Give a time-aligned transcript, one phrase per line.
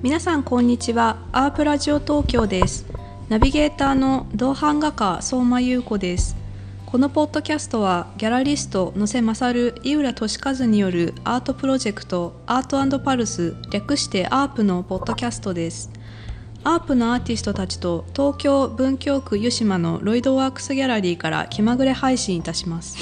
[0.00, 1.16] 皆さんこんにちは。
[1.32, 2.86] AaP ラジオ東京です。
[3.28, 6.41] ナビゲーターの銅版画家相馬祐子です。
[6.92, 15.90] このポッドキャストはギャラリスト能勢潤井浦歳和によるアートプロジェクトアートパルス略して AaP のポッドキャストです
[16.64, 22.98] AaP のアーティストたちと東京文京区湯島のロイドワークスギャラリーから気まぐれ配信いたします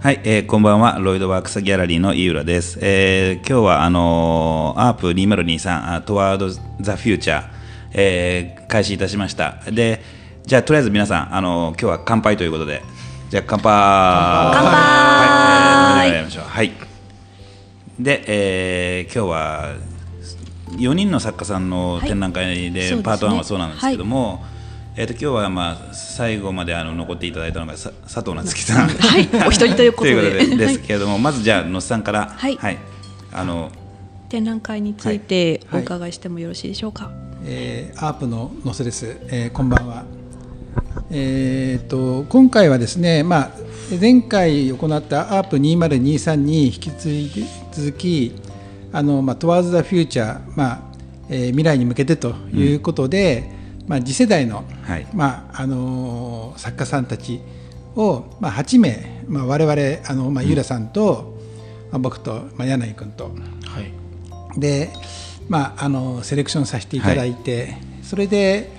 [0.00, 0.98] はい、えーこんばんは。
[1.00, 2.78] ロイドワークスギャラリーの井浦です。
[2.82, 7.48] えー今日はあのー、アープ2023トワードザフューチャー、
[7.94, 9.62] えー開始いたしました。
[9.72, 10.02] で、
[10.44, 12.82] じゃあとりあえず皆さんあのー今日は乾杯ということで、
[13.30, 13.64] じゃあ乾杯。
[14.54, 14.72] 乾杯。
[15.98, 16.44] はい、えーやりましょう。
[16.44, 16.72] はい。
[17.98, 19.76] で、えー今日は
[20.72, 24.44] 4人の作家さんの展覧会で、そうですねパート1はそうなんですけども、
[24.96, 28.88] えー、と今日はまあ最後まであの残っていただいたのがさ佐藤夏樹さん。
[28.88, 29.28] はい。
[29.46, 30.14] お一人ということで。
[30.14, 32.58] ということでですけれども、まずじゃあ野瀬さんから、はい。
[33.32, 33.70] あの
[34.28, 37.10] 展覧会についてお伺いしてもよろしいでしょうか、
[37.44, 40.04] えーアープの野瀬です、えーこんばんは、
[41.10, 43.50] えー、と今回はですね、まあ、
[44.00, 46.90] 前回行ったアープ2023に引き
[47.72, 48.32] 続き
[48.92, 50.80] あの、まあ、Towards the Future、まあ
[51.28, 53.50] えー未来に向けてということで、
[53.86, 55.06] まあ、次世代の、はい。
[55.12, 57.40] まああのー作家さんたち
[57.94, 61.36] を、まあ、8名、まあ、我々あの、まあ、ゆらさんと、
[61.90, 63.30] まあ、僕と、まあ、柳井君と。
[64.56, 64.90] で、
[65.48, 68.70] まあ、あのセレクションさせていただいて、それで、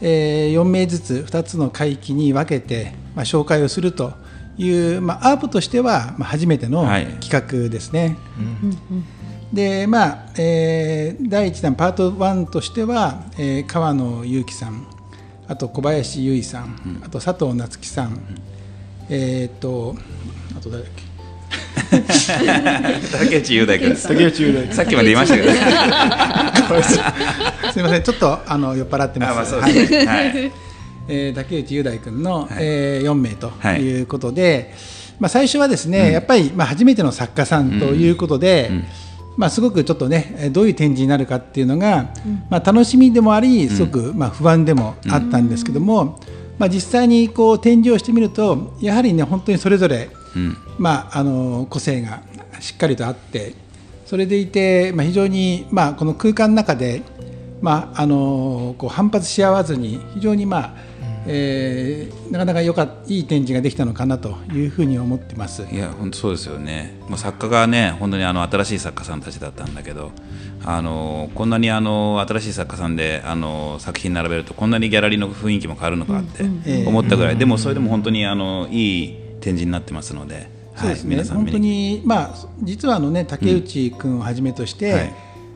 [0.00, 4.12] えー4名ずつ2つの会期に分けて、まあ、紹介をすると
[4.58, 7.30] いう、まあ、アープとしては、まあ、初めてのはい企
[7.64, 8.16] 画ですね。
[9.52, 14.86] でまあえー第1弾パート1としては、えー川野祐樹さん
[15.48, 18.18] あと小林優衣さん、あと佐藤夏樹さん、
[19.08, 19.94] えっ、と
[20.58, 21.06] あと誰だっけ？
[23.16, 24.08] 竹内雄大君です。
[24.08, 25.48] 竹内雄大さっきまで言いましたけど。
[27.76, 29.32] すみません、ちょっとあの酔っ払ってます。
[29.32, 29.72] あまあそうはい。
[30.06, 30.52] はい。
[31.08, 32.48] えー竹内雄大君の、はい。
[32.60, 33.82] えー4名とはい。
[33.82, 34.72] いうことで、
[35.20, 38.70] まあ、最初はですね、やっぱり、まあ、初めての作家さんということで、
[39.36, 42.08] まあ、すごくちょっとねえーどういう展示になるかっていうのが、
[42.48, 46.18] まあ、楽しみでもありすごく、まあ、不安でもあったんですけども、
[46.58, 50.56] まあ、実際にこう展示をしてみるとやはりね本当にそれぞれ、うん。
[50.78, 52.22] まあ、あの個性が
[52.58, 53.52] しっかりとあって
[54.06, 57.02] それでいて、まあ、非常に、まあ、この空間の中で、
[57.60, 60.74] まあ、あのこう反発し合わずに非常に、まあ
[61.26, 65.64] えーなかなかよかいい展示ができたのかなというふうに思ってます。
[65.70, 66.98] いや本当そうですよね。
[67.08, 70.10] もう作家がね本当にあの新しい作家さんたちだったんだけど、
[70.64, 76.44] あのこんなにあの新しい作家さんであの作品並べるとこんなにギャラリーの雰囲気も変わるのかって
[76.86, 77.36] 思ったぐらい。
[77.36, 85.14] でもそれでも本当にあのいい展示になってますので、そうですね、皆さん本当見にに、まあ、実はあの、ね、竹内君をはじめとして、はい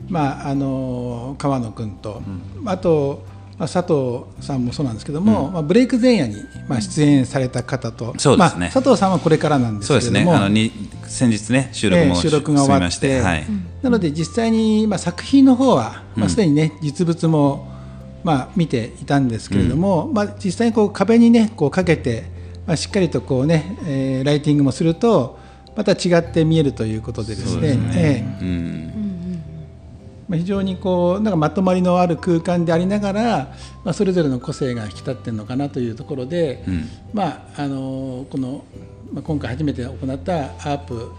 [0.09, 2.21] まあ、あの川野君と、
[2.65, 3.23] あと、
[3.57, 6.35] まあ、佐藤さんもそうなんですけども、まあ、ブレイク前夜に、
[6.67, 8.59] まあ、出演された方と、そうですね。
[8.59, 10.25] まあ、佐藤さんはこれからなんですそうですね。
[10.27, 10.71] あのに
[11.03, 13.45] 先日ね収録もえー収録が終わってて、はい。
[13.81, 17.67] なので実際に、まあ、作品の方は、まあ、すでにね、実物も、
[18.23, 22.23] まあ、見ていたんですけれども、まあ、実際にこう壁にねこうかけて、
[22.65, 25.37] まあ、しっかりとこうね、えーライティングもすると
[25.75, 27.77] また違って見えるということでですね。
[27.93, 28.43] ええ。
[28.43, 28.91] うん。
[30.31, 33.37] まあ、非常にこうなんかまとまりのある空間でありながら、
[33.83, 38.63] まあ、それぞれの個性が引き立っているのかなというところで、うんまああのこの、
[39.11, 41.11] まあ、今回初めて行ったアープ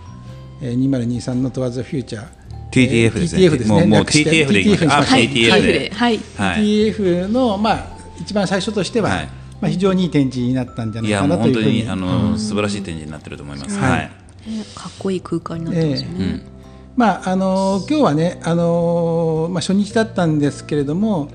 [0.62, 2.27] えー2023の Towards the Future
[2.71, 3.43] TTF ですね。
[3.43, 4.91] TTF ですねもうもう略して TTF でいきましょう。
[5.03, 5.91] TTF で。
[5.94, 6.62] はいはい。
[6.62, 7.87] TTF の、まあ、
[8.19, 9.27] 一番最初としては、はい
[9.61, 13.79] まあ、非常にいい展示になったんじゃないいかなというふうに本当にあの素晴らしい展示になってると思います。
[13.79, 14.00] はいはい。
[14.00, 16.51] ねかっこいい空間になってますよね、うん。
[16.97, 21.28] まああの今日はね、あのまあ、初日だったんですけれども、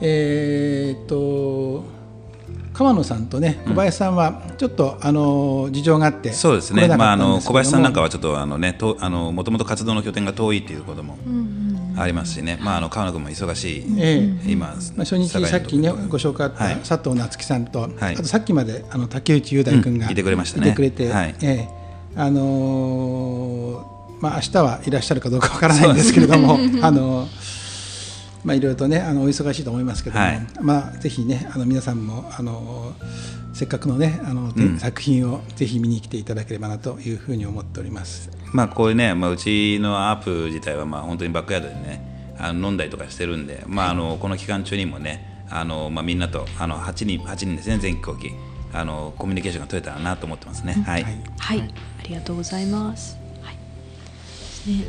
[0.00, 2.02] えーっと
[2.72, 6.88] 川野さんとね小林さんはちょっと、あの事情があってそうですね。
[6.88, 11.18] まああの小林さんなんかはちょっとあのねとあのもともと活動の拠点が遠いっていうことも
[11.98, 12.58] ありますしね。
[12.62, 13.84] まああの川野君も忙しい。
[13.98, 14.50] ええ。
[14.50, 16.76] 今まあ、初日さっきねご紹介あったはい。
[16.76, 18.14] 佐藤夏樹さんと、はい。
[18.14, 20.12] あとさっきまであの竹内雄大君が、うん。
[20.12, 20.68] いてくれましたね。
[20.68, 21.34] いてくれて、はい。
[21.42, 21.68] ええ。
[22.16, 27.28] あのーまあ明日はいらっしゃるかどうかわからないんですけれども、 あの
[28.44, 30.46] まあいろいろとねあのお忙しいと思いますけども、はい。
[30.60, 32.94] まあぜひねあの皆さんもあの
[33.52, 34.78] せっかくのねあの、てうん。
[34.78, 38.30] 作品をぜひ見に来ていただければなというふうに思っております。
[38.52, 48.30] まあこういうね、まあ、うちのアープ自体はまあ本当にバックヤードでねあの飲んだりとかしてるんで、まあ、あのこの期間中にもねあの、まあ、みんなとあの8人 ,8 人ですね全飛行機
[48.72, 50.74] あのコミュニケーションが取れたらなと思ってますね。
[50.86, 51.04] はい、
[51.38, 53.21] はい、ありがとうございます。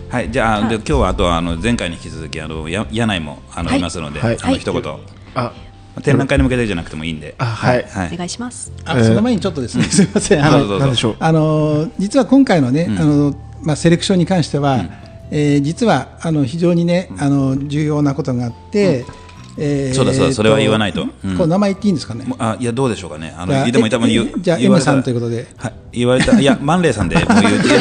[0.10, 5.00] はい、じゃあ、はい、で今日はあとあの前回に引き続きあのや柳井もあの、はい、いますので、はい、あの一言、
[5.36, 5.54] あ
[6.02, 8.72] 展覧会に向けてじゃなくてもいいんで、はい、はい、お願いします。
[8.86, 14.90] あ、その前にちょっとですね、すみません、あの、あの実は今回のね、あのまあセレクションに関しては、うん、
[15.32, 19.02] えー、実はあの非常にね、あの重要なことがあって。
[19.02, 19.24] うん。
[19.56, 22.26] えー、そうだそうだそれは言わないと、うん、こ名前言っていいんですかね？
[22.40, 23.36] あいやどうでしょうかね。
[23.38, 27.70] あのでも多分言じゃあ M さんということで、はい、言われたいやマンレーさんでもう言って。
[27.70, 27.78] き っ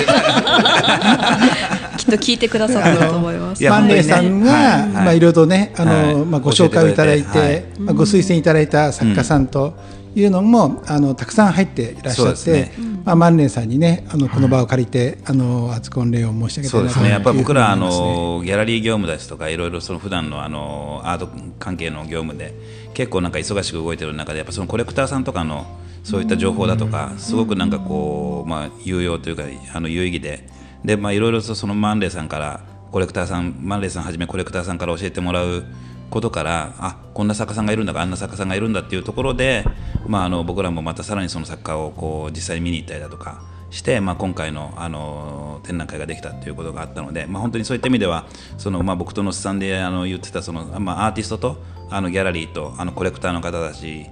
[2.17, 3.65] と聞いてくださったと思います。
[3.65, 4.89] マンレーさんが、はい。
[4.89, 9.75] まあいろいろとね、あの、まあご紹介をいただいて、まあご推薦いただいた作家さんと
[10.15, 12.71] いうのも、あのたくさん入っていらっしゃって、
[13.05, 17.11] まあマンレーさんにね、あのこの場を借りて、あの厚婚礼を申し上げたいなとそうですね。
[17.11, 22.55] やっぱり僕らあのギャラリー業務ですとか、いろいろその普段のあのアート関係の業務で
[22.95, 25.67] 結構なんか忙しく動いてる中で、やっぱそのコレクターさんとかの
[26.05, 29.45] そういった情報だとか、すごくなんかこうまあ有用というか
[29.75, 30.62] あの有意義で。
[30.85, 35.65] でまあいろいろとそのマンレーさんからコレクターさんマンレーさんはじめコレクターさんから教えてもらう
[36.11, 39.65] ことからあこんな作家さんがいるんだかあんな作家さんがいるんだっていうところで、
[40.07, 48.27] まあ、あの僕らもまたさらにその作家をこう実際に見に行ったりだとかして、まあ、今回のあの展覧会ができたということがあったので、まあ、本当にそういった意味では
[48.59, 54.07] その、まあ、僕とのすさんであの言ってたその、まあ、アーティストとあのギャラリーとあのコレクターの方たち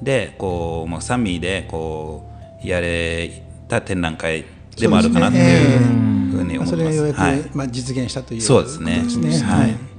[0.00, 2.30] でこう、まあ、サミーでこ
[2.64, 4.44] うやれた展覧会
[4.80, 6.70] でもあるかなっていうふうに思います。
[6.70, 9.04] それがようやく、はい、まあ、実現したというそうですね。
[9.44, 9.90] はい。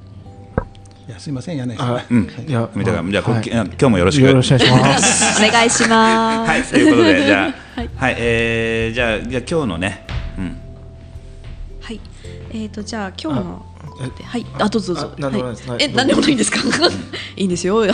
[1.08, 2.06] いやすみません柳さん。
[2.10, 2.24] うん。
[2.24, 5.44] いやじゃあ、今日もよろしくよろしくお願いします。
[5.44, 6.50] お願いします。
[6.50, 10.06] はいということでじゃあはい、はい、えー、じゃあじゃあ今日のね
[10.38, 10.58] うん。
[11.82, 12.00] はい。
[12.54, 13.66] えっ、とじゃあ今日の
[14.24, 15.28] はいあどうぞどうぞ。
[15.72, 16.60] はい、え何でもないんですか？
[17.38, 17.86] いいんですよ。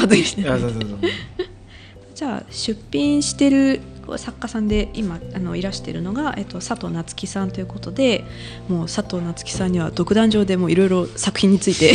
[2.16, 3.82] じゃあ出品してる
[4.18, 8.24] 作家さんで今あのいらしているのが、えっと、佐藤夏樹さんということで
[8.70, 11.94] もう佐藤夏樹さんには独壇場でもいろいろ作品について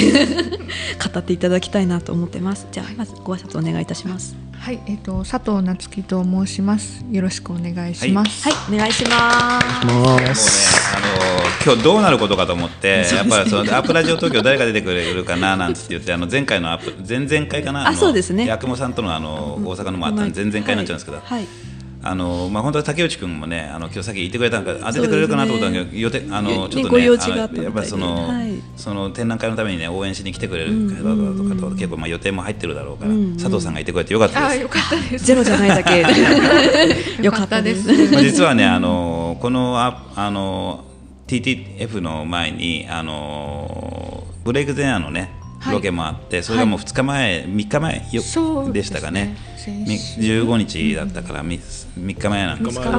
[1.12, 7.05] 語っていただきたいなと思ってますじゃあまずご挨拶お願いいたしますはい、えっ、ー、と佐藤夏樹と申します。
[7.11, 8.49] よろしくお願いします。
[8.49, 9.87] はい、はい、お願いします。
[9.87, 18.49] もうね、あの今日どうなることかと思って、 やっぱりそのアップラジオ東京誰が出てくれるかななんつって言ってあの前回のアップ前々回かなあそうですね。
[18.49, 21.17] 八雲さんとのあの大阪のもあった前々回になっちゃうんですけど。
[21.17, 21.71] はい、はい
[22.04, 31.02] あのまあ本当は竹内君もねあの今日さっき言ってくれたんか当ててくれるかなと思ったんだけど、予定あのちょっとねやっぱりその、はい、その展覧会のためにね応援しに来てくれる方
[31.37, 34.62] とかと結構まあ予定も入ってるだろうから、うんうん、佐藤さんがいてくれてよかったです。
[34.62, 35.25] よかったです。
[35.26, 36.02] ゼロじゃないだけ。
[37.22, 37.87] よかったです。
[38.10, 40.84] まあ 実はねあのこのああの
[41.28, 45.31] TTF の前にあのブレイクゼアのね
[45.70, 49.37] ロケもあって、それがもう2日前、3日前よでしたかね。
[49.56, 51.60] 15日だったから 3,
[51.99, 52.93] 3日前なんですけど、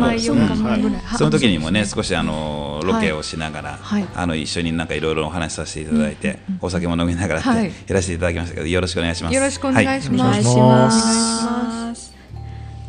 [1.18, 3.80] その時にもね少しあのロケをしながら、
[4.16, 9.36] あの一緒になんかいろいろお話しさせていただいて、お酒も飲みながらやらせていただきましたけどよろしくお願いします。
[9.36, 10.57] よろしくお願いします。
[10.57, 12.13] ます。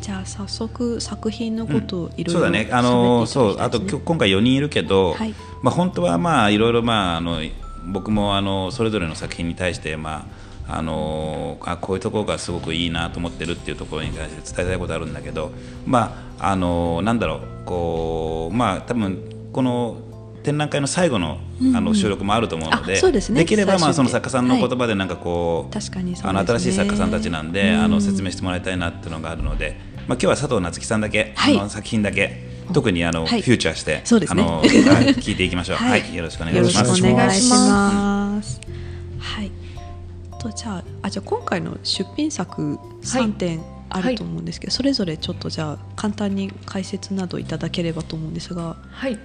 [0.01, 2.69] じゃあ早速作品のことをいろいろ、そうだね。
[2.71, 3.59] あのそう。
[3.59, 5.15] あと今回4人いるけど、
[5.63, 7.41] まあ本当はまあいろいろまああの
[7.87, 10.25] 僕もあのそれぞれの作品に対して、まあ、
[10.67, 15.51] あのあこういうところがすごくいいなと思ってるっていうところに関して伝えたいことあるんだけど、
[15.85, 19.97] まあ、あのなんだろうこう、まあ、多分この
[20.43, 21.39] 展覧会の最後の
[21.73, 35.77] あの収録もあると思うので、うんうんでね、できればまあその作家さんの言葉でなんかこう、はい、あの新しい作家さんたちなんで、うん、あの説明してもらいたいなっていうのがあるので、まあ、今日は佐藤夏樹さんだけ、はい、あの作品だけ特にあの、はい、フューチャーして、そうですね、あの、聞いていきましょう。
[35.85, 37.03] はい、よろしくお願いします。
[37.03, 38.59] お願いします。
[39.19, 39.64] はい。
[40.51, 48.75] とじゃああじゃあ今回の出品作三点あると思うんですけど、それぞれちょっとじゃあ簡単に解説などいただければと思うんですが。
[48.91, 49.17] はい。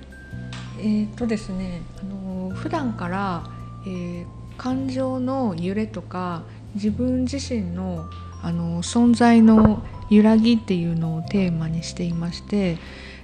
[0.78, 3.44] えー、とですね、あの普段から、
[3.86, 6.42] えー、感情の揺れとか
[6.74, 8.04] 自分自身の
[8.42, 12.78] あの存在の揺らぎっていうのをテーマにしていまして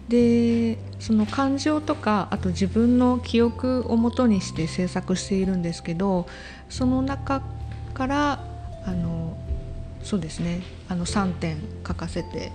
[0.09, 6.27] でその感情とかあと自分の記憶をもとにして制作しているんですけど
[6.69, 7.43] その中
[7.97, 8.45] から
[8.85, 9.37] あの
[10.03, 10.61] そうですね。
[10.89, 12.53] あの3点書かせて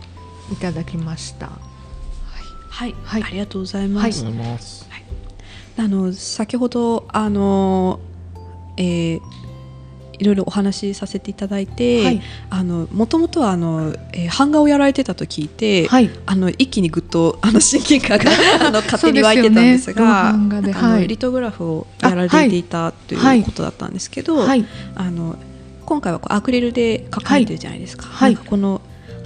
[0.53, 1.47] いただきました。
[2.69, 4.23] はい、はい、ありがとうございます。
[4.23, 5.03] はい、
[5.77, 7.99] あの先ほどあの、
[8.77, 9.19] えー、
[10.21, 12.21] いろいろお話しさせていただいて、
[12.91, 18.29] もともとはあの、えー、版画をやられてたと聞いて、はい、あの一気にぐっとあの親近感が
[18.61, 24.55] あの勝手に湧いてたんですがね、あのリトグラフをやられていたということだったんですけど、あ
[25.09, 25.37] の
[25.85, 28.05] 今回はこうアクリルで描かれてるじゃないですか。
[28.05, 28.81] はい、この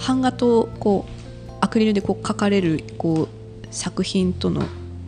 [0.06, 4.62] 版画とこうアクリルでこう描かれるこう作品との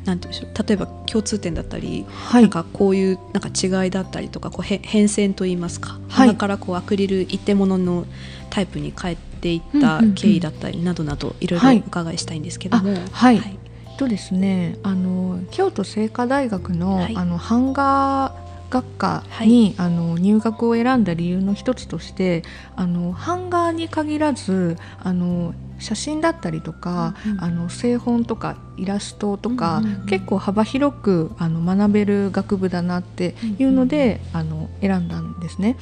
[0.08, 0.66] なんていうんでしょう。
[0.66, 8.06] 例えば共通点だったり、はい、なんかこういうなんか違いだったりとかこう変遷といいますか、はい、鼻からこうアクリル一点物の
[8.50, 12.94] タイプに変えていった経緯だったりなどなどいろいろお伺いしたいんですけども。
[13.12, 13.58] はい、はい、
[13.98, 18.34] とですねあの京都精華大学の,、あの版画
[18.70, 22.42] 学科に、はい、あの入学を選んだ理由の一つとして
[22.76, 34.40] あの版画に限らずあの写真だったりとか、うん、あの製本とかイラストとか、うんうんうん、結構幅広くあの学べる学部だなっていうので、うん。
[34.40, 35.76] うん、あの選んだんですね。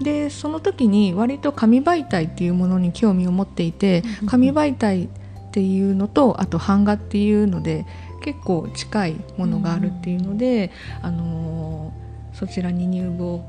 [0.00, 5.08] でその時に割と紙媒体っていうものに興味を持っていて紙媒体っ
[5.50, 7.84] ていうのとあと版画っていうので
[8.22, 11.87] 結構近いものがあるっていうので、うん、あの
[12.38, 13.44] そちらに入部を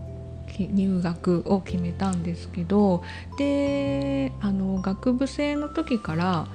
[0.58, 3.04] 入学を決めたんですけど
[3.38, 6.48] であの学部生の時から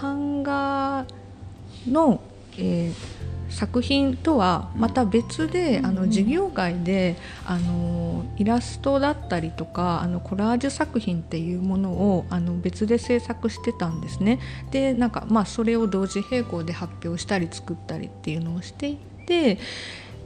[0.00, 1.06] 版画
[1.86, 2.20] の、
[2.56, 14.38] えー、作品とはまた別で、あの授業外であのイラストだったりとかあのコラージュ作品っていうものをあの別で制作してたんですね。
[14.70, 18.96] でなんかまあそれを同時並行で発表したり作ったりっていうのをしてい
[19.26, 19.58] て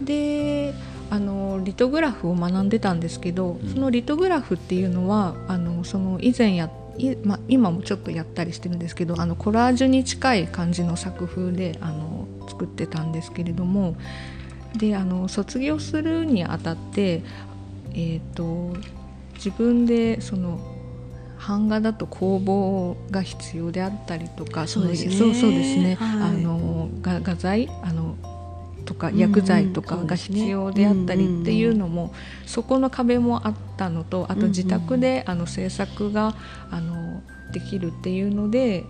[0.04, 0.74] で
[1.10, 13.96] あのリトグラフを学んでたんですけど、そのリトグラフっていうのはあのその以前やい、まあ、今もちょっとやったりしてるんですけどあのコラージュに近い感じの作風であの作ってたんですけれども
[14.76, 17.22] であの卒業するにあたって、
[17.92, 18.74] えーと、
[19.34, 20.60] 自分でその
[21.46, 25.16] 版画だと工房が必要であったりとかそうですね。
[25.16, 28.16] そうそうですね、はい、あの画画材あの
[28.84, 32.12] とか薬剤とかが必要であったりっていうのも
[32.46, 36.34] そこの壁もあったのとあと自宅であの制作が
[36.70, 37.22] あの
[37.52, 38.84] できるっていうので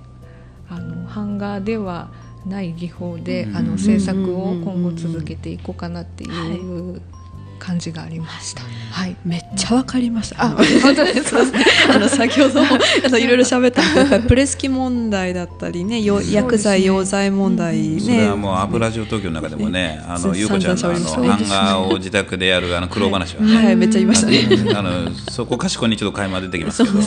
[0.69, 2.11] あの版画では
[2.47, 7.01] ない技法であの制作を今後続けていこうかなっていう
[7.63, 8.63] 感じがありました。
[8.91, 10.47] はい、めっちゃわかりました。
[10.47, 10.49] あ、
[10.83, 11.33] 本当です
[11.89, 14.19] あの先ほどもあのいろいろ喋った。
[14.21, 18.01] プレス機問題だったりね、よ薬剤溶剤問題ね。
[18.01, 23.43] それはもうアプラジオ東京の中でもね、あのゆうこちゃんのあの版画を自宅でやるあの苦労話は。
[23.43, 24.75] ね、はい、めっちゃ言いましたね。
[24.75, 27.01] あのそこ賢いにちょっと垣間出てきますけど。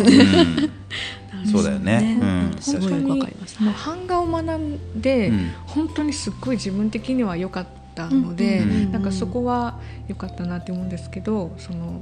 [1.52, 2.18] そうだよね。
[2.22, 3.20] うん、本当にもう
[3.86, 5.34] 版画を学んで、
[5.66, 7.85] 本当にすっごい自分的には良かった。
[8.04, 12.02] ったので、なんかそこは良かったなって思うんですけどその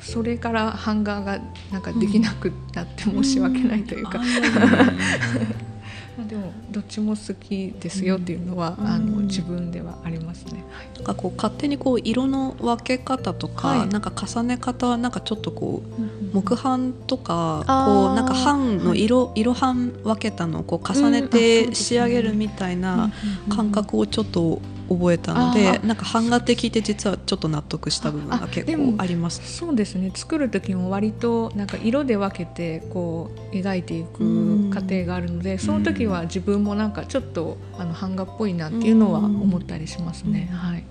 [0.00, 1.40] それから版画が
[1.72, 4.18] なんかできなくなって申し訳ないというか、
[6.18, 10.64] まあでもどっちも好きですよっていうのは、あの自分ではありますね。
[10.96, 23.10] なんかこう勝手にこう色の分け方とか、はい、なんか重ね方はなんかちょっとこう、木版とかこうなんか版の色、色版分けたのをこう重ねて仕上げるみたいな
[23.48, 30.10] 感覚をちょっと覚えたのでなんか版画って聞いて実はちょっと納得した部分が結構あります、そうですね。
[30.14, 40.50] 作る時も割となんか色で分けてこう描いていく過程があるのでその時は自分もなんかちょっとあの版画っぽいなっていうのは思ったりしますね。
[40.52, 40.84] はい。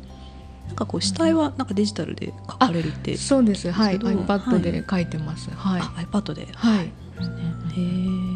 [0.68, 3.72] なんかこう死体はなんかデジタルで描かれるってそうです。
[3.72, 4.00] はい。
[4.00, 8.35] iPad で描いてます、はい、はい、iPad ではい、へえ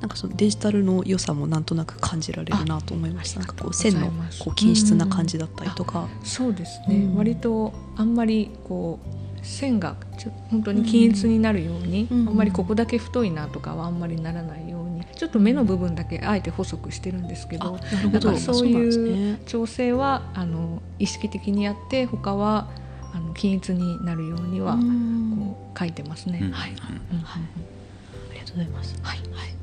[0.00, 3.40] なんかそのデジタルの良さもなんとなく感じられるなと思いました。
[3.40, 17.78] なんかこう線のこう均質な感じだったりとか、うそうですね、うん、割とあんまりこう線がちょ本当に均一になるように、うん、あんまりここだけ太いなとかはあんまりならないようにちょっと目の部分だけあえて細くしてるんですけど
[18.10, 22.68] なんかそういう調整はあの意識的にやって他は
[23.12, 26.38] あの均一になるようにはこう書いてますね。
[26.38, 26.74] はい、はい、あ
[28.32, 28.96] りがとうございます。
[29.02, 29.59] はい、はい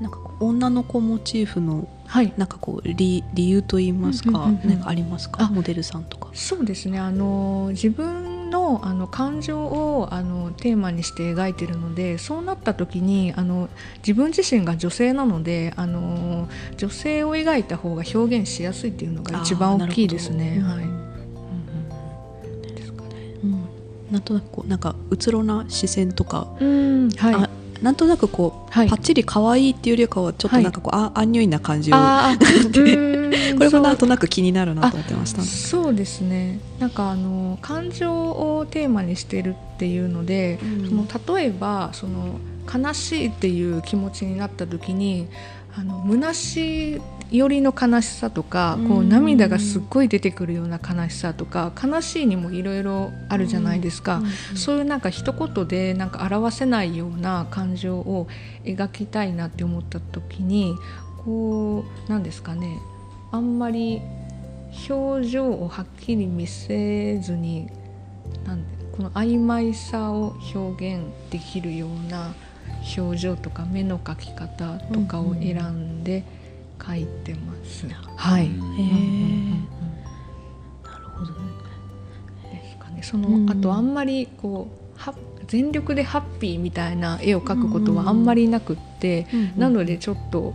[0.00, 5.48] なんか女の子モチーフの、はい、なんかこう理理由と言いますか、うんうんうん、なんかありますか？
[5.48, 6.28] モデルさんとか。
[6.34, 6.98] そうですね。
[6.98, 20.60] あの自分のあの感情をあのテーマにして描いてるのでそうなった時にあの自分自身が女性なのであの女性を描いた方が表現しやすいっていうのが一番大きいですね。
[20.62, 20.90] はい、うん
[23.44, 23.66] うん、
[24.12, 27.10] なんとなくこうなんかうつろな視線とか、うん。
[27.10, 27.50] はい、
[27.82, 28.88] なんとなくこう、はい。
[28.88, 31.96] パッチリ可愛いっていうよりかはちょっとなんかこう、あアンニュイな感じを。
[33.56, 35.42] これもなんとなく気になるなと思ってました。
[35.42, 36.60] そうですね。
[36.78, 41.06] なんかあの感情をテーマにしてるっていうので、うん。
[41.06, 42.38] その例えばその
[42.72, 45.28] 悲しいっていう気持ちになった時に
[45.78, 54.22] あの虚しいよりの悲しさとか、こう涙がすっごい出てくるような悲しさとか悲しいにもいろいろあるじゃないですか、
[54.54, 58.28] そういうなんか一言でなんか表せないような感情を
[58.64, 60.74] 描きたいなって思った時に
[61.24, 62.78] こうなんですかね
[63.32, 64.00] あんまり
[64.88, 67.68] 表情をはっきり見せずに
[68.46, 68.64] なん
[68.96, 72.34] この曖昧さを表現できるような
[72.96, 76.24] 表情とか目の描き方とかを選んで
[76.78, 77.86] 描いてます。
[78.16, 78.62] はい、なる
[81.14, 81.38] ほどで
[82.70, 83.50] すかねその、うん。
[83.50, 85.14] あとあんまりこうは
[85.46, 90.54] 全力でハッピーみたいな絵を描くことはあんまりなくって、うんなのでちょっと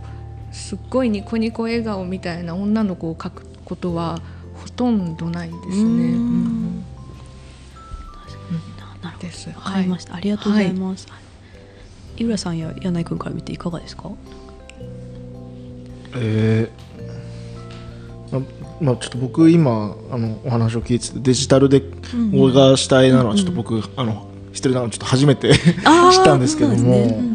[0.50, 4.20] すっごいニコニコ笑顔みたいな女の子を描くことは
[4.54, 6.12] ほとんどないですね。
[6.12, 6.24] なるほ
[9.14, 9.18] ど。
[9.20, 9.48] です。
[9.50, 11.06] わかりました、ありがとうございます、
[12.16, 14.10] 井浦さんや柳井君から見ていかがですか？
[16.16, 18.40] えー。
[18.40, 18.46] ま
[18.80, 21.80] まあ、ちょっと僕今あのお話を聞いててデジタルで
[22.32, 26.76] 動画主体なのはちょっと僕、あの知ってるのはちょっと初めて 知ったんですけども。
[26.76, 27.16] ね。
[27.26, 27.32] うん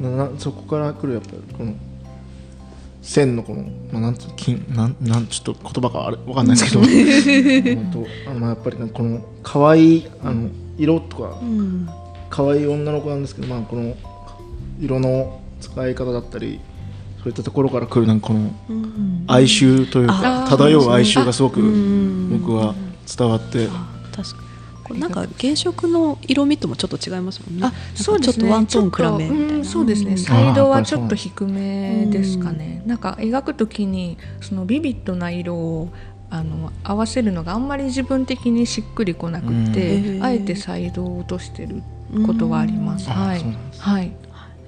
[0.00, 1.74] ななそこから来るやっぱりこの
[3.00, 6.82] 線のこの、まあ、なんつう金なんなんちょっと言葉があれわかんないですけど。
[7.92, 11.88] 本当あのまあやっぱりこの可愛いあの色とかうん。
[12.30, 13.94] 可愛い女の子なんですけど、まあ、この
[14.80, 16.60] 色の使い方だったり
[17.24, 19.24] そういったところから来るなんかこのうん。
[19.26, 22.38] 哀愁というか漂う哀愁がすごくうん。
[22.38, 22.74] 僕は
[23.16, 23.66] 伝わって。
[23.70, 24.44] あ確かに。
[24.84, 27.66] これなんか原色の色味ともちょっと違いますもんね。
[27.66, 28.34] あ、そうですね。
[28.34, 30.12] ちょっとワントーン暗めみたいな、そうですね。
[30.12, 30.18] ん。
[30.18, 32.82] サイドはちょっと低めですかうね。
[32.84, 35.88] なんか描くときにそのビビッドな色を
[36.28, 40.22] あの合わせるのがあんまり自分的にしっくりこなくて、ー。
[40.22, 41.82] あえてサイドを落としてる
[42.26, 43.08] ことはあります。
[43.08, 43.42] うんはい。
[43.78, 44.12] はい。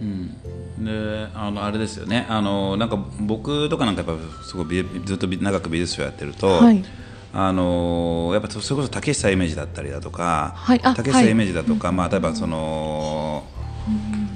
[0.00, 0.36] うん、
[0.78, 2.26] であのあれですよね。
[2.28, 6.84] あのなんか僕とかなんかやっぱすごい美ずっと美長く美術賞やってると、はい。
[7.32, 10.80] あのやっぱそれこそ竹久イメージだったりだとか、はい。
[10.82, 13.44] あ竹久イメージだとか、まあ例えばその、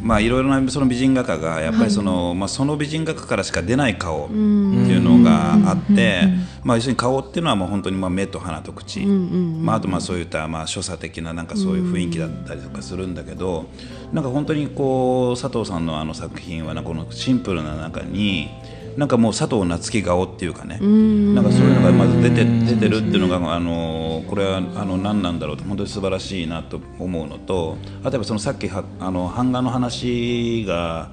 [0.02, 6.22] まあいろいろなその美人画家がやっぱりその、まあその美人画家からしか出ない顔っていうのがあって、
[6.62, 13.66] まあ要するに顔っていうのはもう本当にまあ目と鼻と口、まああとまあそういったまあ所作的ななんかそういう雰囲気だったりとかするんだけど、
[14.12, 18.48] なんか本当にこうサトウさんのあの作品はこのシンプルな中に。
[18.96, 31.12] なんかもうサトウナツキ顔っていうかね、なんかそういうのがまず出て出てるっていうのが、あのこれはあの何なんだろうと本当に素晴らしいなと思うのと例えばそのさっきはあの版画の話が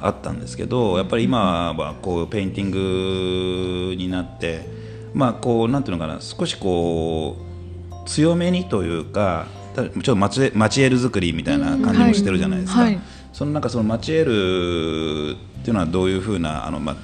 [0.00, 4.66] あったんですけどやっぱり今はこうペインティングになって
[5.14, 7.36] まあこうなんていうのかな少しこ
[8.04, 12.88] う強めにというかたちょっとマチエマチエール作りみたいな感じもしてるじゃないですか。
[13.32, 16.96] そのなんかそのマチエールっていうのはどういうふうなあのまあ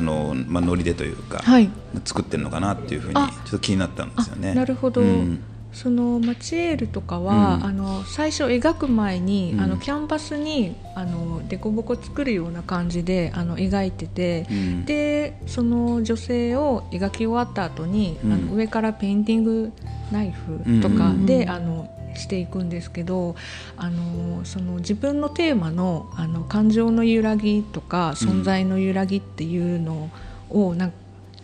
[0.00, 1.70] のまあノリでというか、はい。
[2.04, 4.50] 作ってるのかなっていうふうにちょあっと気になったんですよね。
[4.50, 5.42] あなるほど、うん。
[5.72, 7.64] そのマチエールとかは、うん。
[7.64, 9.60] あの最初描く前に、うん。
[9.60, 14.84] あのキャンバスにあの凸凹作るような感じであの描いてて、うん。
[14.84, 18.32] でその女性を描き終わった後に、うん。
[18.32, 19.72] あの上からペインティング
[20.12, 23.36] ナイフとかで、うんあのしていくんですけど
[23.76, 30.10] あのその自分のテーマのあの感情の揺らぎとか存在の揺らぎっていうの
[30.50, 30.92] をなん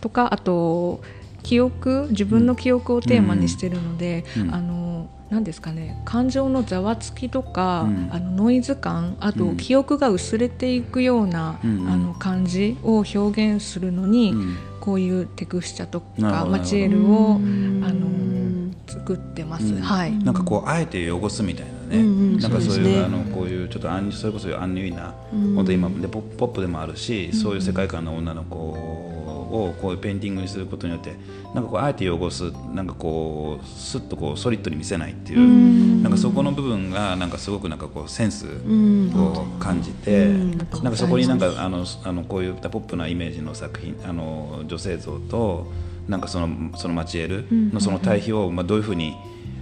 [0.01, 1.01] とかあと
[1.45, 4.53] 記憶自分の記憶をテーマにしてるので、うん。
[4.53, 8.09] あの何ですかね感情のざわつきとか、うん。
[8.11, 9.57] あのノイズ感あとうん。
[9.57, 11.87] 記憶が薄れていくような、うん。
[11.87, 13.17] あの感じを表
[13.53, 14.57] 現するのに、うん。
[14.79, 17.83] こういうテクスチャとかマチエールをうん。
[17.85, 18.44] あの
[18.87, 19.65] 作ってます。
[19.65, 19.81] うん。
[19.81, 22.05] はい、なんかこうあえて汚すみたいなね、うんう
[22.37, 22.37] ん。
[22.39, 23.03] なんかそういうね。
[23.03, 25.55] あのこういうちょっとアンそれこそアンニュイな、うん。
[25.55, 31.15] 本当今でポポップでもあるし、そういう世界観の女の子をこういうペインティングにすることによって
[31.53, 36.03] なんかこうあえて汚すなんかこうスッとこうソリッドに見せないっていう、ん。
[36.03, 40.57] なんかそこの部分がなんかすごくなんかこうセンスうんを感じて、うん。
[40.57, 45.71] なんかそこになんかあのあのこういったポップなイメージの作品あの女性像と
[46.07, 49.15] なんかそのそのマチエルのその対比をまあどういうふうに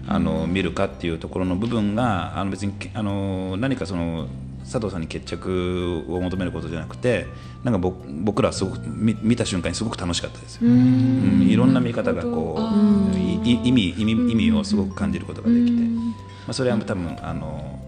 [0.07, 4.27] あの見るかっていうところの部分があの別にあの何かその
[4.63, 7.25] 佐藤さんに決着を求めることじゃなくて
[7.63, 10.61] なんか僕僕らはすごく見見た瞬間にすごく楽しかったですよ。
[10.63, 11.47] うん。
[11.47, 12.73] いろんな見方がこあ
[13.13, 16.09] ういい意味意味意味をすごく感じることができて、ま
[16.49, 17.79] あ、それは多分あの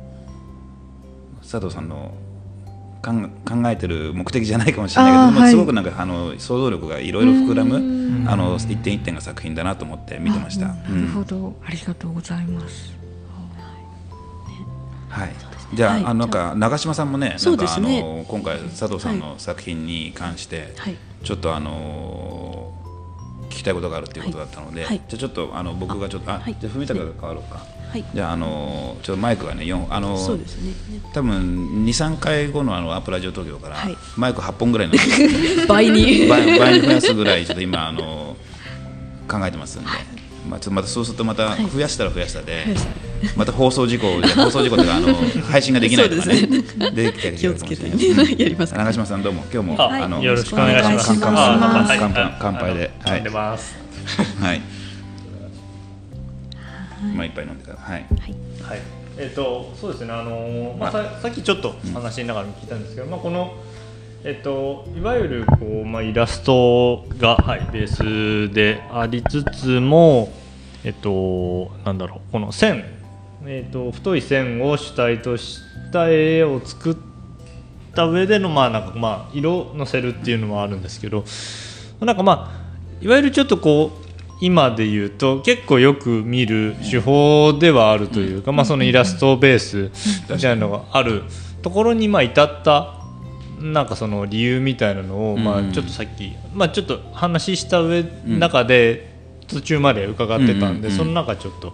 [1.42, 2.14] 佐藤さんの
[3.02, 3.12] 考
[3.46, 7.80] 考えてる目的じゃないかもしれないけど、まあ、すごくなんかあの想像力がいろいろ膨らむ
[8.28, 10.68] あの一点一点が作品だなと思って見てました。
[10.68, 12.94] なるほど、ありがとうございます。
[15.10, 15.34] はい。
[15.74, 20.74] じゃあ、はい、あのなんか長嶋さんもね、なんかあの今回佐藤さんの作品に関して、
[21.24, 22.74] ちょっとあの
[23.50, 27.66] 聞きたいことがあるっていうことだったので、じゃあちょっとあの僕がちょっとあ、じゃあ文高が変わろうか。
[27.96, 30.74] はい、じゃあ、あのちょっとマイクがね4あのそうですね。
[31.14, 34.94] 多分23回後のあのアップラジオ東京から、はい、マイク8本ぐらいの
[35.68, 36.28] 倍に。
[36.28, 38.36] 倍倍に増やすぐらいちょっと今あの
[39.30, 39.90] 考えてますんで、
[40.50, 42.66] まあ、ちょっとまたそうするとまた増やしたら増やしたで、はい、
[43.38, 45.14] また放送事故放送事故というかあの
[45.50, 46.42] 配信ができないとかね。
[46.42, 46.92] ね。
[46.92, 47.96] できたり気をつけて、ね、
[48.38, 51.18] やります長嶋さんどうも今日もあのよろしくお願いします。
[51.18, 52.38] 乾杯。
[52.42, 52.74] 乾杯。
[52.76, 52.92] で。
[53.06, 53.24] はい。
[54.42, 54.75] はい
[57.14, 57.78] まあ一杯飲んでから。
[57.78, 58.06] はい、
[58.62, 59.06] はい。
[59.18, 63.54] えーと、そうですね、あのまあ、ささっきちょっと話しながら聞いたんですけど、うん、まあ、この、
[64.26, 70.34] えーと、いわゆるこう、まあ、イラストが、はい、ベースでありつつも、
[70.84, 72.84] えーと、なんだろうこの線、
[73.46, 75.62] えー、と太い線を主体とし
[75.94, 76.96] た絵を作っ
[77.96, 81.24] た上での、まあなんかまあ、色のせるっていうのもあるんですけど
[82.02, 82.66] なんかまあ
[83.02, 84.05] いわゆるちょっとこう
[84.42, 89.92] 今で言うと結構よく見る手法ではあるというか、まあ、そのイラストベース
[90.30, 91.24] みたいなのがある
[91.62, 92.96] ところにまあ至った
[93.60, 99.16] なんかその理由みたいなのを、まあ、ちょっとさっき、まあ、ちょっと話した上中で
[99.48, 101.74] 途中まで伺ってたんで、その中ちょっと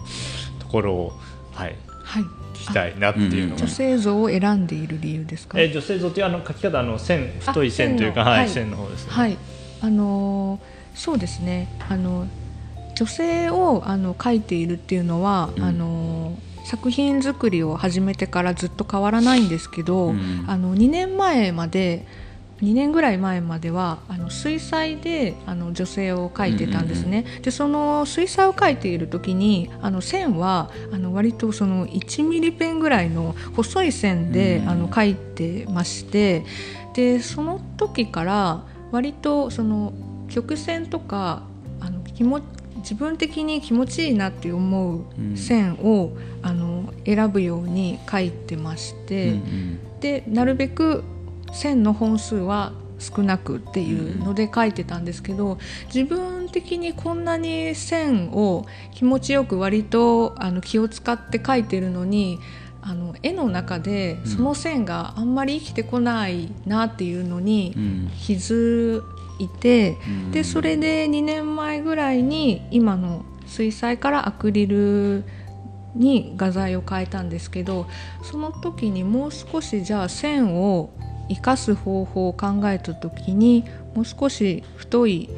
[0.59, 1.13] ところを、
[1.53, 9.11] はい、はい、聞きたいなっていうのが、女性像を選んでいる理由ですか、え女性像っていうあの書き方あの線太い線というかはい、線の方ですね。
[9.13, 9.37] はい。
[9.81, 11.67] あのー、そうですね。
[11.89, 12.27] あの
[12.95, 22.05] 女性をあの描いているっていうのは、うん、あの作品作りを始めてからずっと変わらないんですけど、うん、あの2年前まで
[22.61, 27.25] 2年ぐらい前まではあの水彩であの女性を描いてたんですね。
[27.41, 36.45] でその水彩を描いている時にあの線はあの割とその1ミリペンぐらいの細い線で、あの描いてまして
[36.93, 39.93] でその時から割とその
[40.29, 41.43] 曲線とか
[41.79, 42.41] あの気持
[42.81, 51.03] 自分的に気持ちいいなって思う線を、うん、あの選ぶように書いてまして、うんうん、でなるべく
[51.53, 55.57] 線の本数は少なくっていうので書いてたんですけど
[55.93, 62.39] 自分的にこんなに線を気持ちよく割とあの気を使って書いてるのに
[62.83, 67.75] あの絵の中でその線があんまり生きてこないなっていうのに
[68.19, 69.03] 気づ
[69.43, 75.23] いて、うん、でそれで2年前ぐらいに今の水彩からアクリル
[75.95, 77.87] に画材を変えたんですけど
[78.23, 80.93] その時にもう少しじゃあ線を
[81.29, 85.29] 生かす方法を考えた時にもう少し太い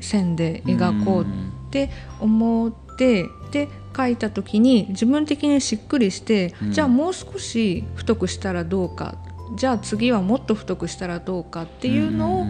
[0.00, 1.26] 線で描こうっ
[1.70, 9.14] て思ってで描いた時に自分的にしっくりして、じゃあもう少し太くしたらどうか
[9.56, 12.46] じゃあ次はもっと太くしたらどうかっていうのを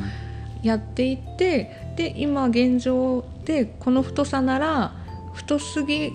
[0.65, 4.93] やっていってで今現状でこの太さなら
[5.35, 6.13] 太すぎ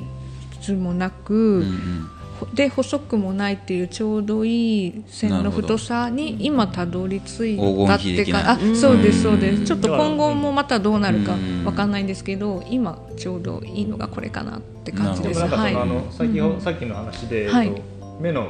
[0.62, 2.10] ずもなく、うん
[2.42, 9.66] うん、で細くもないっていうちょうどいい線の太さに今たどり着いたってかあそうですそうです。
[9.66, 15.42] ちょっと今後もまたどうなるかわかんないんですけど今ちょうどいいのがこれかなって感じです。
[15.42, 17.82] はい、あのさっき、うん、さっきの話で、はい、
[18.20, 18.48] 目の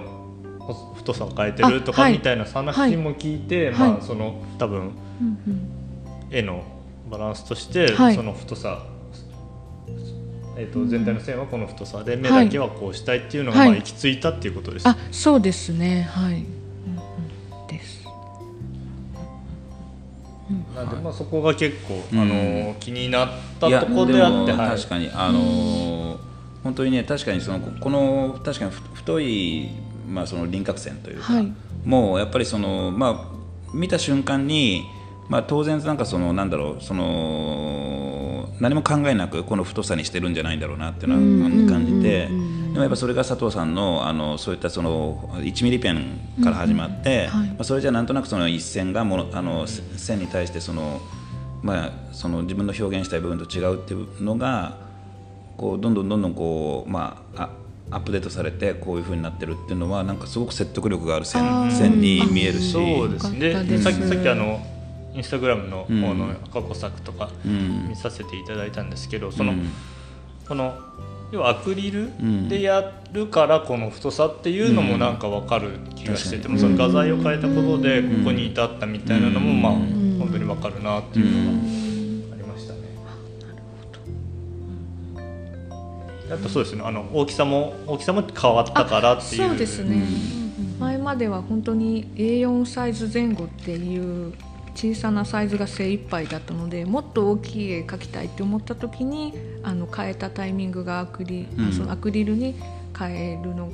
[0.95, 4.87] 太さを変えてるとかみたいな話も聞いて、はい、まあその多分、うん
[5.47, 5.78] うん
[6.31, 6.63] 絵の
[7.09, 8.83] バランスとして、はい、その太さ、
[10.57, 16.03] えーと、全体の線はこの太さで目だけはこうしたいっていうのが、まあ、行き着いたっていうことです、ね、あそうですね。
[16.03, 16.39] はい、うん
[17.61, 18.05] うん、です。
[20.75, 26.17] なんでまあそこが結構、あの気になったところであって、はい、確かにあのー、
[26.63, 29.69] 本当にね確かにそのこの確かに太い
[30.07, 31.53] まあその輪郭線というか、はい、
[31.85, 33.39] もうやっぱりそのまあ
[33.73, 34.85] 見た瞬間に
[35.29, 50.99] まあ、当然なんかそのなんだろうその何も考えなくこの太さにしてるんじゃないんだろうなっていうのは感じてでもやっぱそれが佐藤さんのあのそういったその1ミリペンから始まって、まあ、それじゃなんとなくその一線がものあの線に対してその、
[51.61, 54.77] まあ、その自分の表現したい部分と違うっていうのが
[55.57, 57.49] こうどんどんどんどんこう、まあ、
[57.91, 62.71] アップデートされてこういうふうになってるっていうのはなんかすごく説得力がある線線に見えるし。
[62.71, 63.53] そうですね。
[63.79, 64.59] さっきさっきあの
[65.13, 69.53] インスタグラムの方の過去作とか見させていただいたんですけど、その、
[70.47, 70.77] この
[71.31, 72.09] 要はアクリル
[72.47, 82.79] でやるからこの太さっていうのもなんか分かる気がしてても、その画材を変えたことでここに至ったみたいなのもまあ本当に分かるなっていうのがありましたね。
[86.31, 86.81] あとそうですね。
[86.83, 89.49] あの大きさも大きさも変わったからっていう。
[89.49, 90.03] そうですね、
[90.79, 94.33] 前までは本当に A4 サイズ前後っていう
[94.79, 102.55] 小さなサイズが精一杯だったのでもっと大きい絵描きたいって思った時にあの変えたタイミングがアクリ,、うん、そのアクリルに
[102.97, 103.69] 変えるの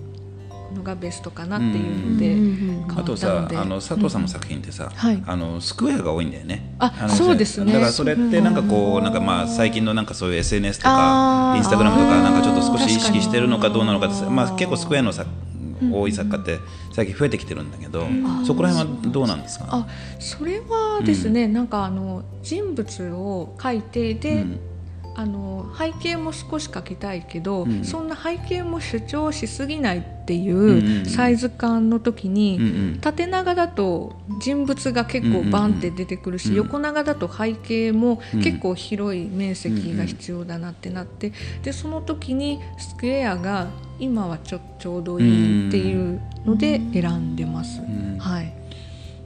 [0.74, 6.76] のがベストかなっていうので変わったので、あとさあの佐藤さんの作品ってさ、うんはい、あのスクエアが多いんだよね。
[6.80, 7.72] あそうですね。
[7.72, 15.30] だからそれってなんかこうなんかまあ最近のなんかそういう SNS とかインスタグラムとかなんかちょっと少し意識してるのかどうなのかまあ結構スクエアの作
[15.92, 16.60] 多い作家って
[16.94, 18.08] 最近増えてきてるんだけど、
[18.46, 19.68] そこら辺はどうなんですか？
[19.70, 19.88] あ
[20.20, 24.60] それはですね、うん、なんかあの人物を描いてで、うん、
[25.17, 41.32] あの背景も少し描きたいけど、うん、そんな背景も主張しすぎないっていうサイズ感の時に、うんうん、縦長だと人物が結構バンって出てくるし、うんうん、横長だと背景も結構広い面積が必要だなってなって、
[41.63, 43.67] でその時にスクエアが
[43.99, 47.82] 今はちょちょうどいいっていうので選んでます。
[48.19, 48.64] はい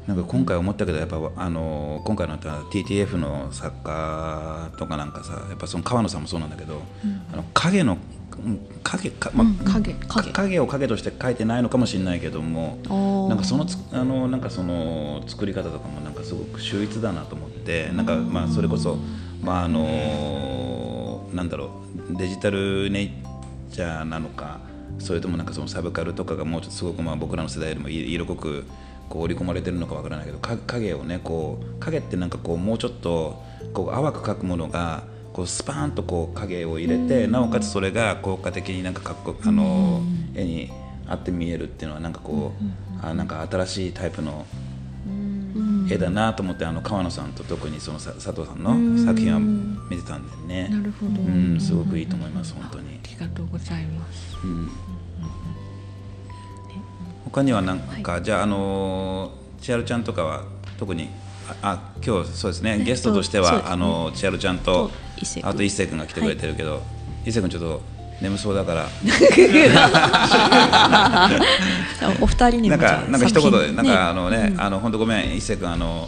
[0.09, 7.99] なんか今回思ったけどやっぱあの今回の TTF の作家とかなんかさやっぱその川野さんもそうなんだけど、うん、あの影の
[8.81, 9.93] 影か、まあ、影
[10.33, 10.59] 影。
[10.61, 12.79] を影として描いてないのかもしれないけども
[13.29, 18.97] なんかそのあのなんかその作り方とかもなんかすごく秀逸だなと思ってなんかまあそれこそ
[19.43, 21.69] まああのなんだろ
[22.11, 23.11] うデジタルネイ
[23.71, 24.59] チャーなのか
[24.97, 28.65] それともなんかそのサブカルとかがもうちょっとすごくまあ僕らの世代よりも色濃く
[29.09, 33.41] こう織り込まれてるのかわからないけど影をねこう影ってなんかこうもうちょっと
[33.73, 40.01] こう淡く描くものがこうスパーンとこう影を入れて、なおかつそれが効果的になんかかっこあの、
[40.33, 40.71] 絵に
[41.07, 44.45] 合って見えるっていうのはなんかこう、あなんか新しいタイプの
[45.89, 50.67] 絵だなと思ってあの川野さんと特にその佐藤さんの作品は見てたんでね。
[50.69, 52.99] なるほど、うん、すごくいいと思います本当に。
[53.03, 54.88] ありがとうございます、うん
[57.31, 60.43] 他には何かじゃあ、あの千春ちゃんとかは
[60.77, 61.09] 特に
[61.61, 62.79] あ今日そうですね。
[62.83, 64.91] ゲストとしては、ね、あの千春ちゃんと
[65.43, 65.97] あと一星君。
[65.97, 66.81] が来てくれてるけど、はい、
[67.29, 67.81] 一星君ちょっと
[68.21, 68.87] 眠そうだから。
[72.21, 75.35] お二人になんかなんか一言で、なんかあのね、うん、あの本当ごめん。
[75.35, 76.07] 一星君あの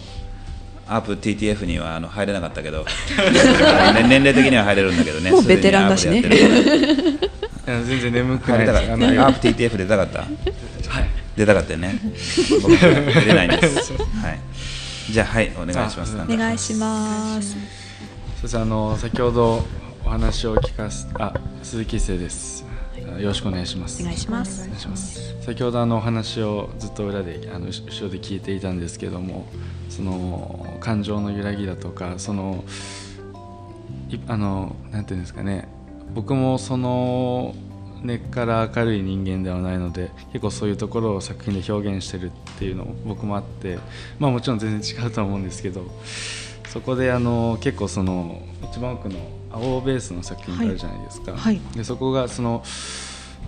[0.88, 2.86] アープ TTF にはあの入れなかったけど。
[4.08, 5.32] 年齢的には入れるんだけどね。
[5.32, 6.24] もうベテランだしね
[7.84, 8.70] 全然眠くない。
[8.70, 12.00] アープ TTF 出たかったはい出たかったよね
[12.62, 14.40] 僕出れないですはい
[15.12, 17.56] じゃあはいお願いしますお願いします
[18.42, 19.64] そしてあの先ほど
[20.06, 22.66] お話を聞かすあ鈴木生です
[23.20, 29.48] よろしくお願いしますお願いします先ほどあのお話をずっと裏であの後ろで聞いていたんですけども
[29.90, 32.64] その感情の揺らぎだとかその
[34.28, 35.68] あのなんていうんですかね
[36.14, 37.56] 僕もその
[38.04, 43.78] 根っから明るい人間ではないので結構そういうところを作品で表現してるっていうのも僕もあって
[44.20, 45.86] まあもちろん全然違うとは思うんですけど
[46.68, 49.20] そこであの結構その一番奥の
[49.52, 52.64] 青ベースの作品があるじゃないですか、はいはい、でそこがその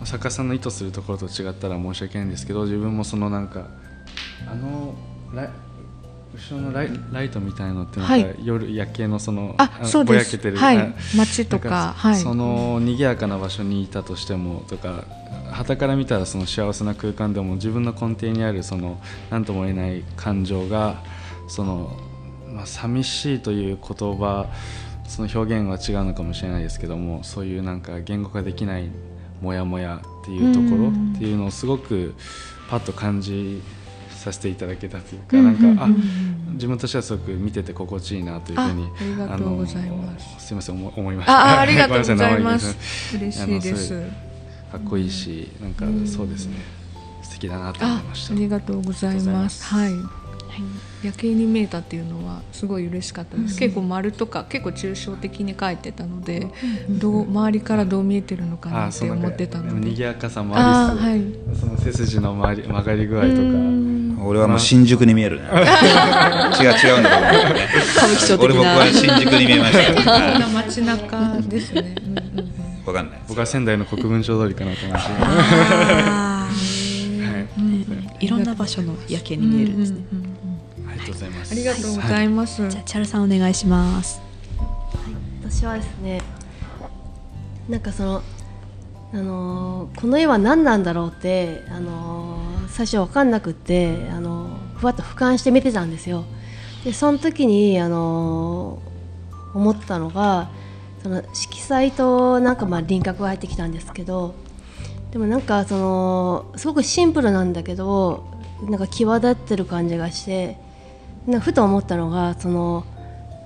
[0.03, 3.67] 作家さんの意図するところと違ったら申し訳ないんですけど自分もそのなんか
[4.47, 4.93] あの
[6.35, 11.93] 後ろのライライトみたいのってなんか、はい、夜夜景のそのあそうぼやけてる、はい、街とか。
[11.95, 15.03] はい、その賑やかな場所にいたとしてもとか
[15.51, 21.03] 旗から見たらその幸せな空間でも自分の根底にあるその何とも言えない感情が
[21.47, 21.95] その、
[22.51, 24.47] まあ、寂しいという言葉
[25.07, 28.89] その表現は違うのかもしれないですけどもそういうなんか言語化できない
[29.41, 32.15] モヤモヤっていうところっていうのをすごく
[32.69, 33.61] パッと感じ
[34.23, 35.89] させていただけたというか、なんかあ
[36.53, 40.47] 自分としてはすごく見てて心地いいなというふうにありがとうございます。
[40.47, 41.57] すみません思いました。
[41.57, 43.17] あありがとうございます。
[43.17, 44.01] 嬉しいです。
[44.71, 46.57] かっこいいしなんかそうですね。
[47.21, 48.33] 素敵だなと思いました。
[48.33, 49.63] ありがとうございます。
[49.65, 49.91] はい
[51.03, 56.47] 夜景に見えたっていうのはすごい嬉しかったです、うん、結構丸とか結構抽象的に書いてたので、
[56.87, 59.89] うん、どう周りからどう見えてるのかなって思ってたので。
[59.89, 61.21] 賑やかさもありはい、
[61.59, 63.33] その背筋の曲曲がり具合とか。
[64.25, 65.47] 俺はもう新宿に見えるね。
[66.61, 67.53] 違う違うんだけど。
[67.53, 68.45] ね歌舞伎町的な。
[68.45, 70.41] 俺僕は新宿に見えました。
[70.41, 72.17] そん街中ですね、うん。
[72.17, 72.25] うん、
[72.85, 74.93] 分かんない僕は仙台の国分町通りかなと思 い。
[74.93, 76.83] ました
[78.19, 80.32] いろんな場所の夜景に見えるんですね、うんうんうんり
[81.03, 81.51] がとうございます。
[81.51, 82.61] ありがとうございます。
[82.61, 84.21] はい、じゃあチャルさんお願いします。
[84.57, 84.63] は
[85.45, 86.21] い、私はですね、
[87.67, 88.21] なんかその
[89.13, 96.25] あのこの絵は何なんだろうってあの最初分かんなくってあのふわっと俯瞰して見てたんですよ。
[96.83, 98.81] でその時にあの
[99.53, 100.49] 思ったのが
[101.03, 104.33] その色彩となんかまあ輪郭が入ってきたんですけど
[105.11, 108.25] でもなんかそのすごくシンプルなんだけど
[108.63, 110.57] なんか際立ってる感じがして
[111.27, 112.85] なふと思ったのがその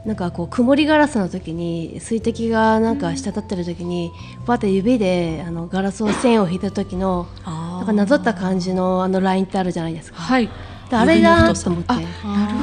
[0.06, 4.12] なんかこう曇りガラスの時に水滴がなんか滴ってる時に
[4.46, 10.22] バッて指であのガラスを線を引いた時のなんかなぞった感じのあのラインってあるじゃないですか。
[10.22, 10.50] はい。
[10.90, 11.94] であれだと思って。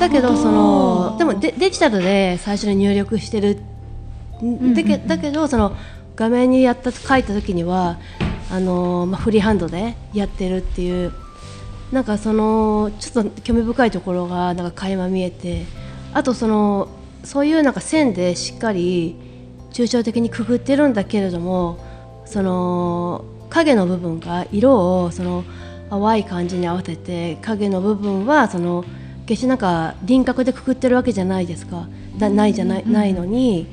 [0.01, 3.59] だけどそのでもデデジタルで最初に入力してる
[4.75, 5.77] だけだけどその
[6.17, 7.99] 画面にやった書いた時には
[8.51, 11.13] あの、まあ、フリーハンドでやってるっていう
[11.95, 15.65] なんかそのちょっと興味深いところがなんか垣間見えて
[16.13, 16.89] あとその
[17.23, 19.15] そういうなんか線でしっかり
[19.71, 21.79] 抽象的にくくってるんだけれども
[22.27, 25.45] その影の部分が色をその
[25.89, 28.85] 淡い感じに合わせて影の部分はその
[29.27, 31.87] 決してなんか輪郭でくくってるわけじゃないですか。
[32.19, 33.69] だないじゃないないのに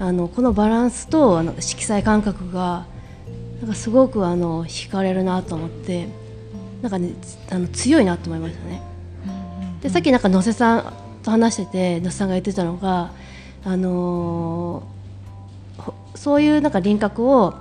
[0.00, 2.86] あのこのバランスとあの色彩感覚が
[3.60, 6.08] なんかすごくあの惹かれるなと思って
[6.82, 7.12] なんかね
[7.50, 8.82] あの強いなと思いましたね。
[9.80, 10.92] でさっきなんか野瀬さん
[11.22, 13.12] と話してて野瀬さんが言ってたのが
[13.64, 14.92] あのー
[16.14, 17.54] そういうなんか輪郭を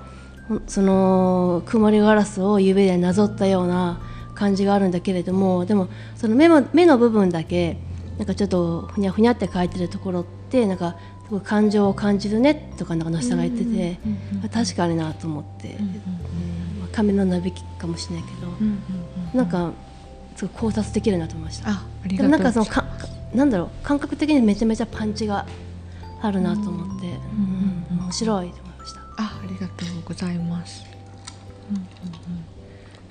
[0.67, 4.01] その曇りガラスを指でなぞったような
[4.36, 7.77] 感じがあるんだけれどもでもその目も目の部分だけ
[8.17, 13.99] なんかちょっとふにゃふにゃって描いてるところってなんかすごい感情を感じるねとかなんか野下さんが言ってて、
[14.53, 15.86] 確かになと思って、うん
[16.81, 18.47] まあ髪のなびきかもしれないけど、
[19.33, 19.71] なんか
[20.35, 21.69] すごい考察できるなと思いました。
[21.69, 25.45] あありでがとうございますもなんかそのかなんだろう感覚的にめちゃめちゃパンチが
[26.21, 28.99] あるなと思って、うん面白いと思いました。
[29.01, 30.85] あありがとうございます。
[31.69, 32.51] うんうんうん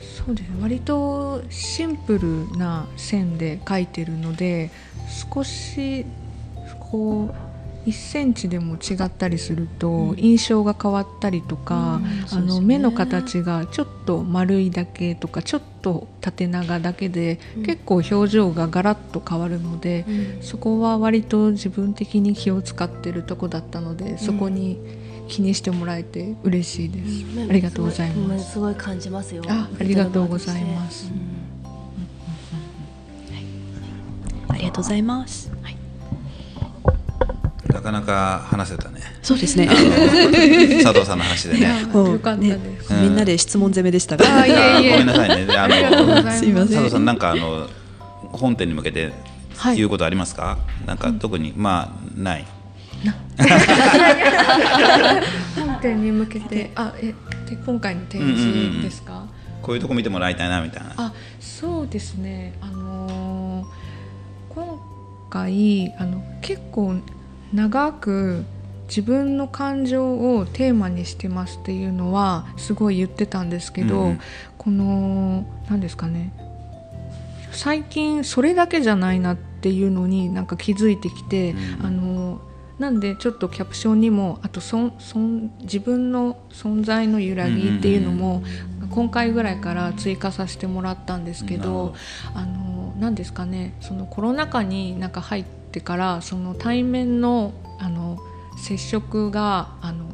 [0.00, 4.70] そうですね割とシンプルな線で描いてるので
[5.33, 6.06] 少し
[6.78, 7.35] こう
[7.87, 12.01] 1センチでも違ったりすると印象が変わったりとか、
[12.33, 20.05] あの目の形がちょっと丸いだけとかちょっと縦長だけで、結構表情がガラッと変わるので、
[20.43, 24.79] そこは割と自分的に気を使ってるとこだったので、そこに
[25.29, 27.25] 気にしてもらえて嬉しいです。
[27.49, 28.45] ありがとうございます。
[28.45, 28.53] す。
[28.53, 29.43] すごい感じますよ。
[29.49, 31.11] あありがとうございます。
[34.49, 35.51] ありがとうございます。
[37.72, 39.00] なかなか話せたね。
[39.22, 39.66] そうですね。
[40.83, 41.85] 佐藤さんの話でね。
[41.92, 42.92] もうよかったです。
[42.94, 44.24] みんなで質問攻めでしたが。
[44.40, 44.90] あいえいえ。
[44.92, 45.46] ごめんなさいね。
[45.46, 46.38] であありがとうございます。
[46.40, 46.68] すいません。
[46.68, 47.68] 佐藤さんなんかあの
[48.33, 49.12] 本店に向けて
[49.56, 49.76] はい。
[49.76, 52.46] 言うことありますか、なんか特にまあない。
[55.56, 57.14] 本店に向けて、 あえ
[57.48, 59.24] で今回の展示ですか？
[59.62, 60.92] こういうとこ見てもらいたいなみたいな。
[60.96, 63.66] あそうですね、あのー
[64.54, 64.80] 今
[65.30, 66.96] 回あの結構
[67.53, 68.45] 長く
[68.89, 74.21] 自分の感情をテーマにしてますっていうのはすごい言ってたんですけど、うん
[74.59, 76.35] この何ですかね。
[77.51, 81.87] 最近それだけじゃないなっていうのになんか気づいてきて、うん。
[81.87, 82.41] あの
[82.79, 88.43] なんでちょっとキャプションにもあとそんそん自分の存在の揺らぎっていうのも、
[88.91, 91.95] 今回ぐらいから追加させてもらったんですけなるほど、
[92.35, 93.75] あの何ですかね。
[93.81, 98.18] そのコロナ禍になんか入ってからその対面のあの
[98.59, 100.11] 接触があの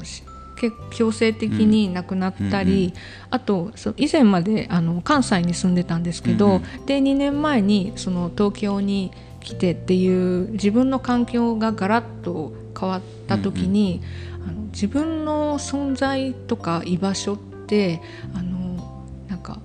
[0.91, 2.93] 強制的になくなったり、うんうんうん。
[3.31, 6.87] あと以前まであの関西に住んでたんですけど、うんうん。
[6.87, 14.03] で2年前にその東京に来てっていう自分の環境がガラッと変わった時に、
[14.45, 18.01] あの自分の存在とか居場所って
[18.35, 19.61] あのなんか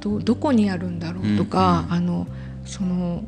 [0.00, 2.26] どどこにあるんだろうとか、あの
[2.64, 3.24] その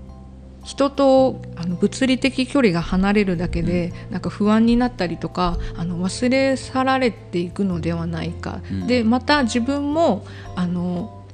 [0.66, 8.86] 人とあの物理的距離が離れるだけで、なんか不安になったりとかあの忘れ去られていくのではないか、うん。
[8.88, 10.26] でまた自分も
[10.56, 11.24] あの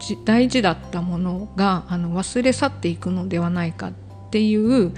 [0.00, 3.92] じ大事だったものがあの忘れ去っていくのではないかっ
[4.30, 4.92] ていう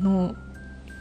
[0.00, 0.34] の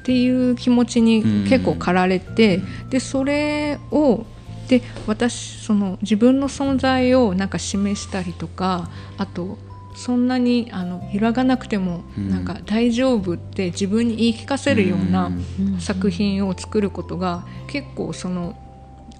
[0.01, 4.25] っていう気持ちに結構駆られて、でそれを
[4.67, 9.57] で私その自分の存在をなんか示したりとかあと
[9.95, 12.29] そんなにあの揺らがなくてもうん。
[12.29, 15.79] なんか大丈夫って自分に言い聞かせるようなうん。
[15.79, 18.55] 作品を作ることが結構その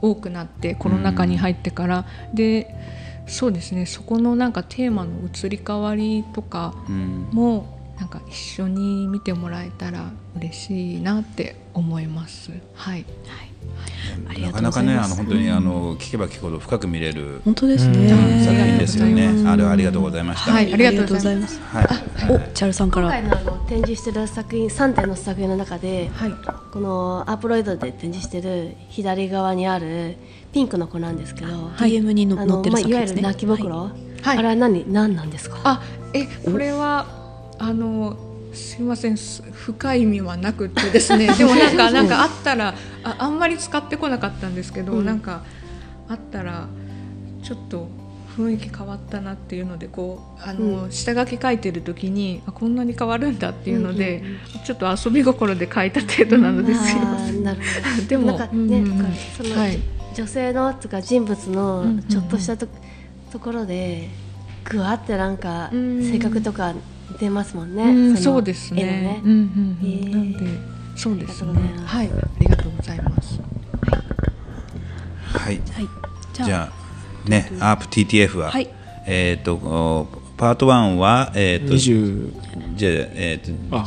[0.01, 2.75] 多くなってコロナ禍に入ってから、で
[3.25, 7.29] そうですねそこのなんかテーマの移り変わりとかうん。
[7.31, 12.51] もなんか一緒に見てもらえたら嬉しいなって思います。
[12.73, 13.05] はい、
[14.41, 18.09] なかなかねあの本当にあの聞けば聞くほど深く見れる本当ですね、
[18.43, 19.49] 作品ですよね。
[19.49, 20.51] あれはありがとうございました。
[20.51, 21.59] はいありがとうございます。
[21.61, 21.85] はい。
[22.29, 23.07] おチャルさんから。
[23.19, 26.33] 今回のあの展示してる作品3点の作品の中で、はい。
[26.71, 30.17] このアープロイドで展示してる左側にある
[30.51, 33.21] ピンクの子なんですけど、DM にのあ載ってるまあ、作品ですね。
[33.21, 33.89] いわゆる泣き袋、は
[34.35, 34.37] い。
[34.37, 35.57] あれは何何なんですか？
[35.63, 35.81] あ
[36.13, 37.05] えこれは
[37.59, 38.17] あの
[38.53, 41.27] すいませんす深い意味はなくてですね。
[41.37, 42.73] でもなんかなんかあったら
[43.03, 45.05] ああんまり使ってこなかったんですけど、うん。
[45.05, 45.43] なんか
[46.07, 46.67] あったら
[47.41, 47.89] ちょっと
[48.37, 57.01] 雰囲気変わったなっていうのでこうあの、う下書き書いてる時にあこんなに変わるんだっていうので、うんうんちょっと遊び心で書いた程度なのですよ。
[57.03, 58.03] あーなるほど。
[58.07, 59.77] でもなんかね、うんうんその、はい。
[60.15, 62.03] 女性のとか人物うんうんうのん。
[62.03, 62.67] ちょっとしたと,、
[63.31, 64.07] ところで
[64.63, 66.01] ぐわってなんかうん。
[66.01, 66.73] 性格とか
[67.19, 69.21] 出ますもんね、うんのそうです絵のね。
[69.23, 70.11] うんうんうん。
[70.11, 70.39] なんで
[70.95, 71.53] そうですね。
[71.85, 73.39] はい、ありがとうございます。
[75.33, 75.55] はい。
[75.71, 75.87] はい。
[76.33, 76.47] じゃあ。
[76.47, 76.71] じゃ
[77.25, 78.69] あね、アープ TTF は、はい。
[79.05, 80.07] えっ、とお
[80.37, 83.85] パート1はえっ、と20じゃあえっ、とあ。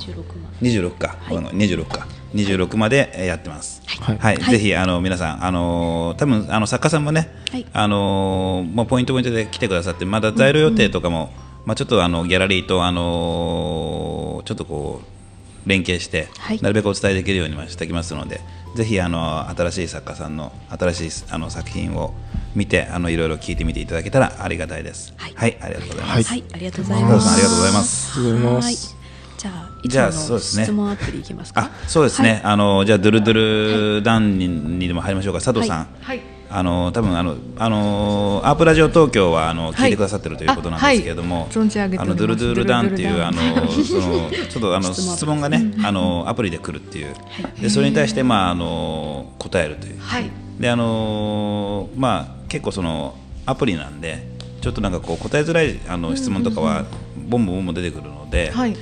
[0.62, 2.06] 26か、ごめんごめん26か。
[2.34, 3.82] 26までえーやってます。
[4.00, 4.18] はい。
[4.18, 7.66] はい、ぜひあの皆さんあのー多分あの作家さんもね、はい。
[7.72, 11.30] あのーもうポイントポイントで来てくださってまだ在庫予定とかも、
[11.66, 16.60] まあちょっとあのギャラリーとあのーちょっとこう連携して、はい。
[16.62, 18.40] なるべくお伝えできるようにはしておきますので、
[18.76, 22.14] ぜひあの新しい作家さんの新しいあの作品を
[22.54, 25.12] 見てあのいろいろ聞いてみていただけたらありがたいです。
[25.16, 25.58] はい。
[25.60, 26.12] ありがとうございます。
[26.12, 26.22] はい。
[26.22, 27.26] はいありがとうござい佐ます。
[27.26, 28.20] 藤さんありがとうございます。
[28.20, 28.74] ありがとうございまはい。
[28.74, 28.96] す
[29.36, 30.64] じゃあじゃあそうですね。
[30.64, 31.62] 質問アプリいきますか？
[31.62, 35.40] あそうですね、あのじゃあドゥルドゥルダンににでも入りましょうか。
[35.40, 36.20] 佐藤さん、はい。
[36.48, 39.72] あの多分あのあのアープラジオ東京はあのい。
[39.74, 45.48] 聞いてくださってるということなんですけれども、存じあのドゥルドゥルダンっていうあのその ちょっとあの 質問が。
[45.48, 47.14] ねあのアプリで来るっていう。
[47.60, 49.98] でそれに対してまああの答えるという。
[50.00, 50.30] はい。
[50.58, 54.26] であのまあ結構そのアプリなんで
[54.60, 56.84] ちょっとなんかこう答えづらいあの質問とかは
[57.28, 58.76] ボンボンボンボン出てくるので、はい。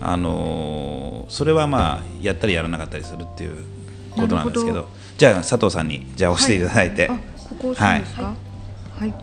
[0.00, 3.64] あのそれはまあやったりやらなかったりするっていう
[4.12, 4.88] ことなんですけど
[5.18, 7.14] じゃあ佐藤さんにじゃあ押していただいて、あ、
[7.48, 8.34] ここ押すんですか？
[8.98, 9.14] はい。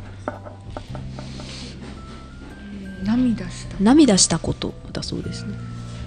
[3.03, 3.75] 涙した。
[3.79, 5.55] 涙したことだそうですね。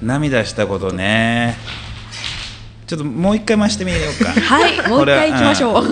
[0.03, 1.57] 涙したことね。
[2.87, 4.31] ちょっともう一回回してみようか。
[4.41, 5.85] はいもう一回行きましょう。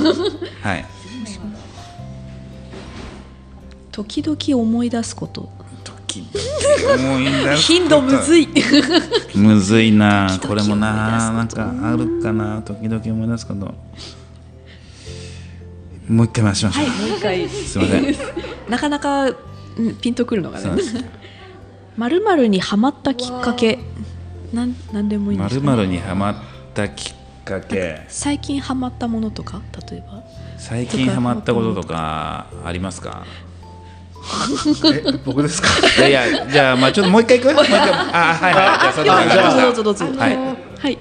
[0.62, 0.84] はい。
[3.92, 5.48] 時々思い出すこと。
[5.84, 6.30] 時々
[6.84, 8.48] 思い出すこと頻度むずい。
[9.34, 10.38] むずいな。
[10.46, 13.74] これもななんかあるかな時々思い出すこと。
[16.08, 17.48] もう一回回しましょう、はいもう一回。
[17.48, 18.16] すいません。
[18.68, 19.32] なかなかう
[19.80, 20.70] んピンとくるのがね。
[21.96, 23.78] まるまるにハマったきっかけ。
[24.52, 26.34] なんなんでもいいんまるですか、ね、まるにはまっ
[26.74, 27.14] たきっ
[27.44, 28.04] かけ。
[28.08, 29.60] 最近ハマったものとか
[29.90, 30.22] 例えば。
[30.58, 33.24] 最近ハマったこととかありますか？
[33.26, 33.45] え
[35.24, 35.68] 僕ですか？
[36.06, 37.52] いやいやじゃあまあちょっともう一回いく？
[37.54, 37.80] もう一回。
[37.80, 37.84] あ
[38.34, 39.04] はいはい。
[39.04, 40.20] じゃあどうぞどうぞどうぞ。
[40.20, 40.36] はい。
[40.36, 40.98] はい。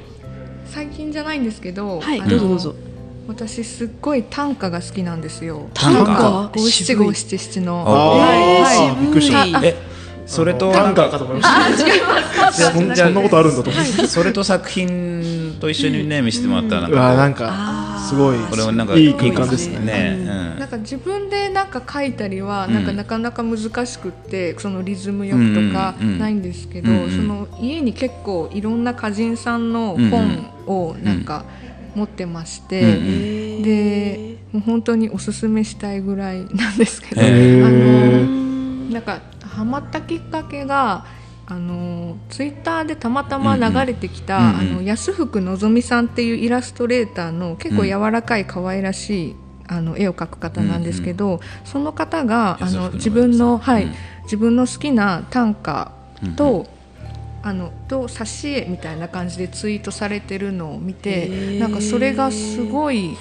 [0.71, 1.99] 最近じゃないんですけど。
[1.99, 2.75] はいどうぞどうぞ。
[3.27, 5.67] 私すっごい短歌が好きなんですよ。
[5.73, 6.49] 短歌？
[6.53, 7.83] 五七五七七の。
[7.87, 9.01] あはいはい。
[9.05, 9.59] びっくりした。
[9.65, 9.75] え
[10.25, 12.51] それと短歌かと思いました。
[12.51, 19.79] そんそんなことあるんだと思ってそれと作品と一緒にね見せてもらったらなんかかすごいこれはなんかいい空間ですね。
[19.79, 20.55] ね。
[20.59, 22.73] なんか自分でなんか書いたりはうん。
[22.73, 27.11] なんかなかなか難しくってそのリズムよくとかないんですけどうんうん。
[27.11, 31.45] その家に結構いろんな歌人さんの本をなんか
[31.95, 33.63] 持ってましうんうてん。
[33.63, 38.45] でもう本当におすすめしたいぐらいなんですけどあの
[38.91, 39.21] なんか
[39.55, 41.05] ハマったきっかけが
[41.47, 44.55] あのツイッターでたまたま流れてきた、うんうん。
[44.55, 49.35] あの安福のぞみさんっていうイラストレーターの結構柔らかい可愛らしい、
[49.67, 53.93] あの絵を描く方なんですけど、その方があの自分の、はいうん
[54.25, 55.91] 自分の好きな短歌
[56.35, 56.75] と、うん
[57.45, 61.59] あのと挿絵みたいな感じでツイートされてるのを見へてー。
[61.59, 63.15] なんかそれがすごい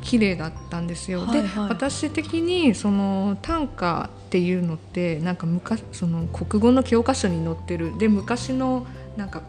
[0.00, 1.26] 綺麗だったんですよ。
[1.26, 1.68] ではいはい。
[1.68, 7.96] 私的にその短歌っていうのってなんか昔その国語の教科書に載ってる。
[7.98, 8.86] で昔の
[9.16, 9.42] なんか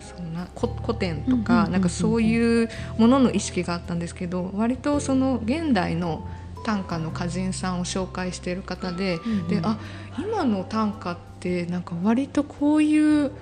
[0.00, 6.26] そんな古古典とうんうんうんうんかなんかそういうものの意識があったんですけど割とその現代の
[6.64, 9.78] 短歌の歌人さんを紹介している方で,、であ
[10.18, 13.32] 今の短歌ってなんか割とこういう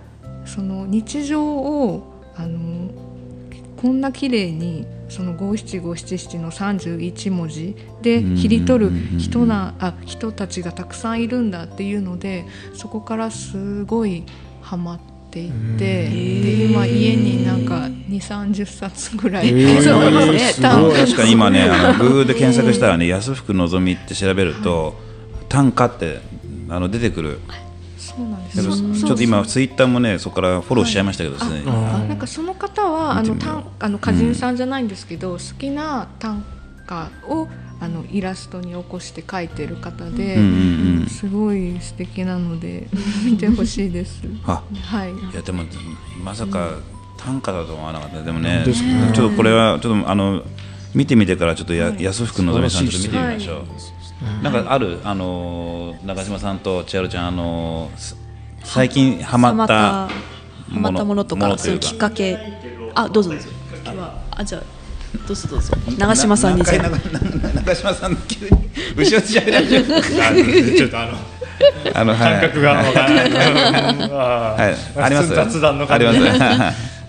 [0.45, 2.91] その日常をあの
[3.77, 12.45] こんな綺麗にその五七五七七の31文字で切り取る人なあ人たちがたくさんいるんだっていうので
[12.75, 14.25] そこからすごい
[14.61, 20.33] ハマっっていってで今家になんか2 3 0冊ぐらい、そう。
[20.33, 24.95] ですね確かに今ねあの Google で検索したらね安福のぞみって調べると、
[25.49, 26.21] 単価って
[26.71, 27.41] あの出てくる
[28.53, 36.45] ちょっと今ツイッターもねそこからフォローしちゃいましたけどですね、はい、なんかその方はあの単あの歌人さんじゃないんですけど、うん、好きな短
[36.87, 37.49] 歌を
[37.81, 42.89] あのイラストに起こして描いてる方で、うんうんうん、すごい素敵なので
[43.25, 44.23] 見てほしいです。
[44.43, 44.63] は
[45.07, 45.11] い。
[45.33, 45.63] いやでも
[46.25, 46.71] まさか
[47.17, 48.23] 短歌だと思わなかった。
[48.23, 50.43] でもね、ちょっとこれはちょっとあの
[50.95, 53.65] 見てみてからちょっとや、はい、安福のぞみさんちょっと見てみましょう。
[54.21, 57.91] はい、なんかあるあの中島さんと千春ちゃんあの
[58.65, 60.11] 最近ハマったハ
[60.73, 62.39] マったものとかそういうきっかけ。
[62.95, 63.49] あどうぞどうぞ。
[64.31, 64.63] あじゃあ
[65.27, 65.75] どうぞどうぞ。
[65.97, 68.51] 長嶋さんに長嶋さん急に
[68.97, 71.19] 後ろしゃべらちょっとあの
[71.95, 73.31] あの、感覚がわからない。
[73.31, 75.35] はい、あります？
[75.35, 76.07] 雑談の感じ。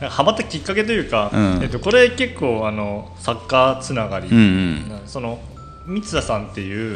[0.07, 1.29] ハマったきっかけというか、
[1.61, 4.29] えっとこれ結構あのサッカーつながり、
[5.05, 5.39] その
[5.89, 6.95] 三田さんっていう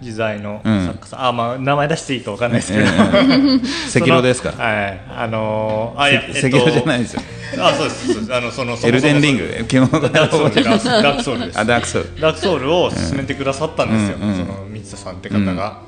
[0.00, 2.86] 自在の作家さん、あまあ名前出していいかわかんないですけど、
[4.04, 4.52] 赤狼ですか？
[4.52, 7.22] はい、あのあいや赤狼じゃないですよ。
[7.58, 8.34] あそうですそうです。
[8.34, 9.48] あのそのエルデンリング？
[9.48, 11.58] ダークソウルダークソウルです。
[11.60, 12.20] あダークソウル。
[12.20, 15.80] ダークソウルを進めてくださったんですよ、うん、その三田さんって方が、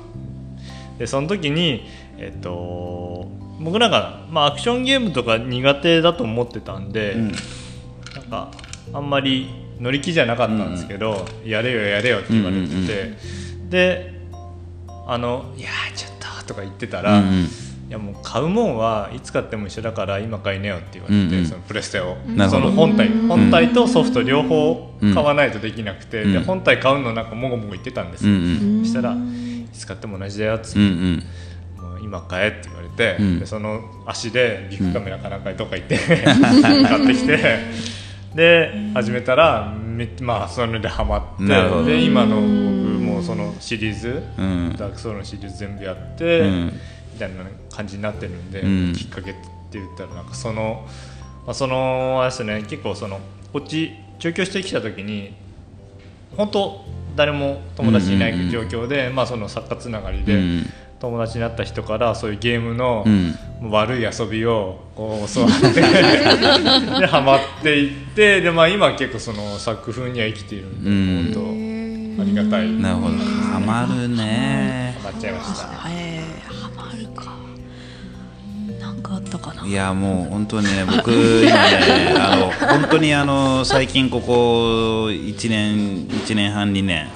[0.93, 1.87] うん、でその時に
[2.17, 3.31] えっと
[3.61, 7.37] 僕なんか、まあ、アクションゲームとか苦手だと思ってたんで、うん、なん
[8.29, 8.49] か
[8.91, 9.49] あんまり
[9.81, 12.91] 乗り気じゃなかったんですけど、やれよやれよって言われてて、うんうん
[13.63, 14.13] うん、で
[15.07, 17.47] あの「いやちょっと」とか言ってたら、うんうん。
[17.91, 22.15] いやもう買うもんはいつ買っても一緒だから今買いなよって言われて、うんうん、そのプレステを。
[22.49, 28.37] その本体本体とソフト両方買わないとできなくて、うん、で本体買うのなんかもごもご言ってたんですよ、うん。
[28.37, 29.17] うん、そしたらい
[29.73, 31.23] つ買っても同じだよっつって、うんうん、
[31.83, 37.59] もう今買えって言われて、うん、でその足でビッグカメラかなんかどっか行って 買ってきて
[38.35, 41.45] で始めたらめまあそれでハマって
[41.85, 44.23] で今の僕もそのシリーズ、
[44.77, 46.91] ダークソウルのシリーズ全部やって。
[47.21, 49.39] たいな感じになってるんで、うん、きっかけって
[49.73, 50.87] 言ったらなんかその、
[51.45, 53.19] まあ、そのあれですね結構その
[53.53, 55.33] こっち上京してきた時に
[56.35, 60.39] 本当誰も友達いない状況で、まあ、その作家つながりで。
[61.01, 63.03] 友達になった人からそういうゲームの
[63.71, 65.81] 悪い遊びをこう教わって
[67.01, 72.71] でハマっていってで、まあ、今結構その作風には生きているんで、うん、本当ありがたい。
[72.73, 73.15] なるほど。
[73.17, 74.95] ハマるね。
[75.01, 75.81] ハマっちゃいました、か。
[79.13, 79.65] あったかな。
[79.65, 87.09] いやもう本当にね僕今ねあの本当にあの最近ここ1年1年半2年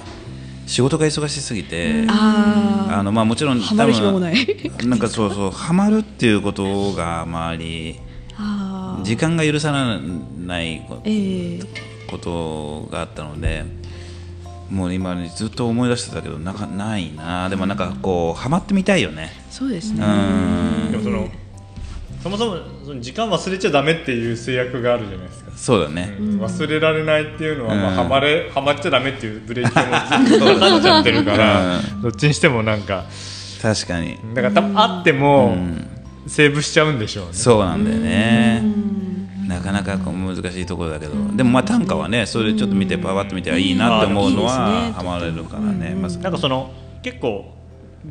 [0.66, 4.20] 仕事が忙しすぎてあのまあもちろん多分
[4.88, 8.00] なんかそうそうハマるっていうことが周り
[9.02, 10.82] 時間が許さない
[12.10, 13.64] ことがあったので、
[14.70, 17.48] もう今、ね、ずっと思い出してたけどなかないな。
[17.48, 19.30] でもなんかこうハマってみたいよね。
[19.50, 20.04] そうですね。
[20.04, 20.92] うん。
[20.92, 21.28] でもその
[22.22, 25.52] そもそもその時間忘れちゃダメっていう制約があるじゃないですか。
[25.56, 33.04] そうだね、うん、忘れられないっていうのは、まあ、はまれはまっちゃダメっていうブレーキもずっとかかっちゃってるから、 どっちにしてもなんか。
[33.62, 34.18] 確かに。
[34.34, 35.56] だから多分あっても、
[36.26, 37.32] セーブしちゃうんでしょうね。
[37.32, 38.62] そうなんだよね、
[39.48, 47.54] なかなかこう難しいところだけど、でもまあ短歌はねそれちょっと見てパワッと見ていいなって思うのはハマれるからね、まずなんかその結構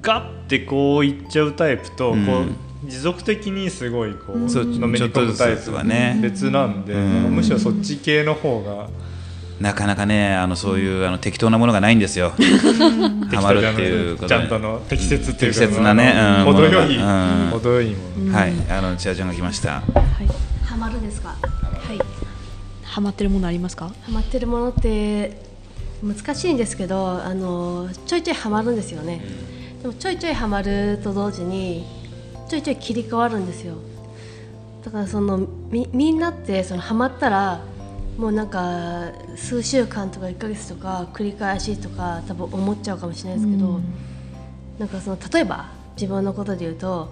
[0.01, 8.89] ガッてこういっちゃうタイプと、こう持続的にすごいこうのめり込むタイプはね別なんで、うん、むしろそっち系の方が
[9.59, 12.31] なかなかねあのそういうあの適当なものがないんですよ。
[12.31, 18.37] ハマるっていうちゃんとの適切っていう適切なね、うん、程よい、うん、程よいもの。
[18.37, 18.53] はい。
[18.69, 19.75] あの千葉ちゃんが来ました。
[19.75, 20.63] はい。
[20.65, 21.29] ハマるですか？
[21.29, 21.35] は
[21.93, 21.99] い。
[22.83, 23.91] ハマってるものありますか？
[24.03, 25.41] ハマってるものって
[26.03, 29.21] 難しいんですけどあのちょいちょいハマるんですよね、
[29.81, 31.85] でもちょいちょいハマると同時に
[32.47, 33.75] ちょいちょい切り替わるんですよ。
[34.83, 37.61] だからそのみみんなってそのハマったら
[38.17, 43.83] もうなんか数週間とか1か月とか繰り返しとか多分思っちゃうかもしれないですけど、うん、
[44.77, 47.09] なんかその例えば自分のことで言うと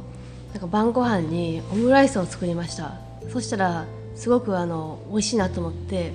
[0.52, 2.94] なんか晩ご飯にオムライスを作りました。
[3.32, 6.14] そしたらすごくあの美味しいなと思って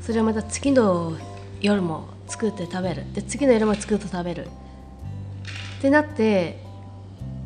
[0.00, 1.16] それをまた次の
[1.60, 3.12] 夜も作って食べる。
[3.12, 4.46] で次の夜も作って食べる。
[4.46, 6.69] ってなって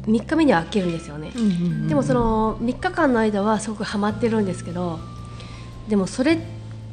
[0.07, 4.99] 3日目には飽きるんですよね、うんうんうん、でもその3日間の間はすごくハマってるんですけど
[5.89, 6.39] でもそれ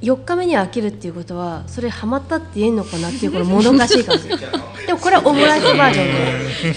[0.01, 4.27] 4日目に飽きるっていうことはそれハマったって言えんのかなっていうこのもどかしい感じ。
[4.87, 6.73] でもこれはオムライスバージョンで。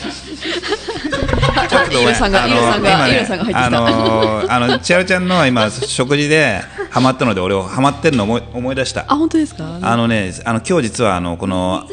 [1.68, 3.66] ちょっとイルさんがあのイルさんが今ねイルさんが入ってきた。
[3.66, 6.60] あのーあの千春ちゃんの今食事で
[6.90, 9.06] ハマったので俺ハマってるの思い思い出した。
[9.08, 9.78] あ本当ですか？
[9.80, 11.88] あのねあの今日実はあのこの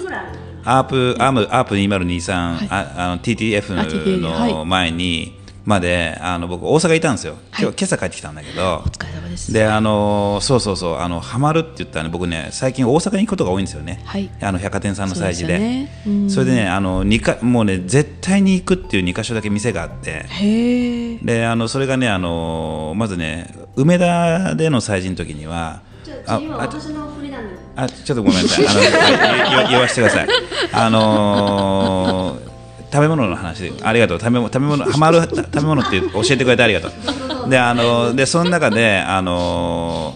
[0.64, 7.38] アープアームアープ2023、ああの TTF の前にまであの僕大阪いたんですよ。
[7.58, 8.84] 今日、今朝帰ってきたんだけど。
[8.86, 14.02] お疲れ様ですであのそうそうそうあのハマるって言ったらね僕ね最近大阪に行くことが多いんですよね。
[14.06, 15.58] はいあの百貨店さんの催事で。
[15.58, 20.26] そうですよねうんそれでねあの二かもうね絶対に行くっていう2箇所だけ店があって。
[20.28, 25.82] へえであのそれがねあのまずね梅田での催事の時には
[26.26, 26.60] ああの
[27.76, 28.66] あちょっとごめんなさい。
[28.68, 30.28] あの言わせてください。
[30.74, 32.52] あのー
[32.92, 33.72] 食べ物の話。
[33.72, 34.20] でありがとう。
[34.20, 37.50] 食べ物食べ物ハマる食べ物って教えてくれてありがとう。
[37.50, 40.14] であのでその中であの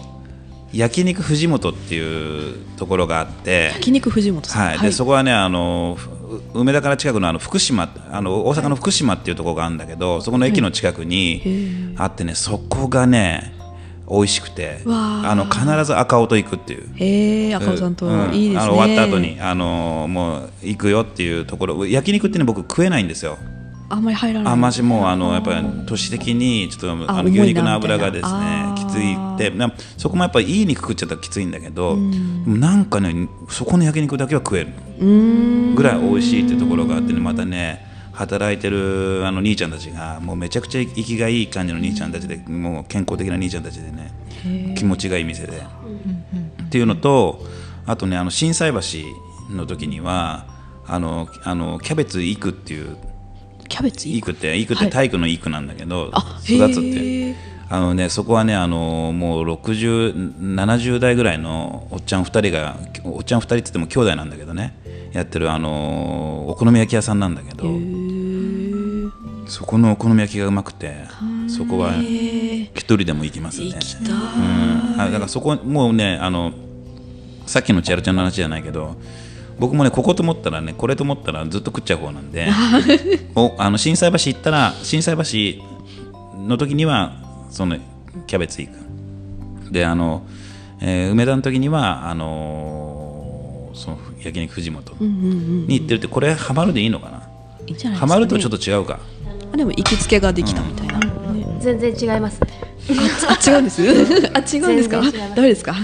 [0.72, 3.70] 焼肉藤本っていうところがあって。
[3.74, 4.66] 焼肉藤本さん。
[4.66, 6.10] はい、でそこはねあのふ
[6.54, 13.55] 梅田から近くのあの福島あの大阪の福島っていうところがあるんだけどそこの駅の近くにあってねそこがね
[14.08, 15.30] 美味しくてわあ。
[15.30, 16.88] あの必ず赤尾と行くっていう。
[16.94, 18.34] へえ赤尾さんとうん。
[18.34, 18.58] いいですね。
[18.60, 23.38] あの終わった後にあのもう行くよっていうところ焼肉ってね僕食えないんですよ。
[23.88, 24.52] あんまり入らない。
[24.52, 29.50] あんましもうあのやっぱり都市的にちょっとあの牛肉の脂がですねきついって。
[29.50, 34.72] なそこもやっぱりいい肉食っちゃったらきついんだけど、でもなんかねそこの焼肉だけは食える
[35.74, 37.85] ぐらい美味しいっていうところがあってねまたね
[38.16, 44.12] 働いてるあの兄ちゃんたちがもうめちゃくちゃ生きがいい感じの兄ちゃんたちでもう健康的な兄ちゃんたちでね
[44.74, 45.58] 気持ちがいい店で。
[45.58, 47.44] っていうのと
[47.86, 50.46] あとねあの心斎橋の時には
[50.86, 52.96] あのあのキャベツイクっていう
[53.68, 54.32] キャベツイク？
[54.32, 57.34] ってイクって体育のイクなんだけど、あ育つっへてー。
[57.68, 64.76] あのねそこはねあのもう6070代ぐらいのおっちゃん2人がおっちゃん2人って言っても兄弟なんだけどね
[65.12, 67.64] やってるあのお好み焼き屋さんなんだけど
[69.46, 70.96] そこのお好み焼きがうまくて
[71.48, 73.66] そこは一人でも行きますね。
[73.66, 74.04] 行きたい。
[74.04, 76.52] うん、あだからそこもうねあの
[77.46, 78.96] さっきの千春ちゃんの話じゃないけど
[79.58, 82.48] 僕もねここと思ったらねこれと思ったらずっと食っちゃう方なんで
[83.34, 87.78] おあの心斎橋行ったら心斎橋の時にはその
[88.26, 89.72] キャベツ行く。
[89.72, 90.26] であの、
[90.80, 97.22] えー梅田の時にはあのーその焼肉藤本に行ってるってこれハマるでいいのかな？
[97.94, 98.98] ハマるとちょっと違うか。
[98.98, 99.15] あ
[99.56, 101.06] でも行きつけができたみたいな、ね
[101.60, 102.48] 全然違いますね。
[103.28, 103.82] あ 違うんです？
[104.34, 105.00] あ違うんですか？
[105.02, 105.34] 全然違います。
[105.36, 105.74] ダメですか？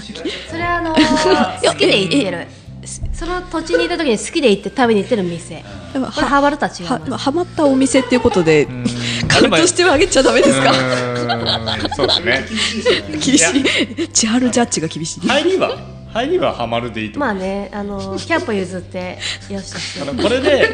[0.50, 2.46] それはあのー 好きで行ってる。
[3.12, 5.64] その土地にいた時に好きで行って食べに行ってる店。
[5.92, 8.66] でもこれハマるとは違いますははまったお店っていうことで
[9.28, 10.72] カウントしてはあげちゃダメですか？
[11.96, 12.44] そうですね。
[13.12, 14.08] 厳しい。
[14.12, 15.20] 千春ジャッジが厳しい。
[15.26, 15.76] 入りは
[16.12, 19.18] 入りはハマるでいいとまあねあのーキャンプ譲って
[19.48, 20.00] よしとし。
[20.04, 20.68] てこれで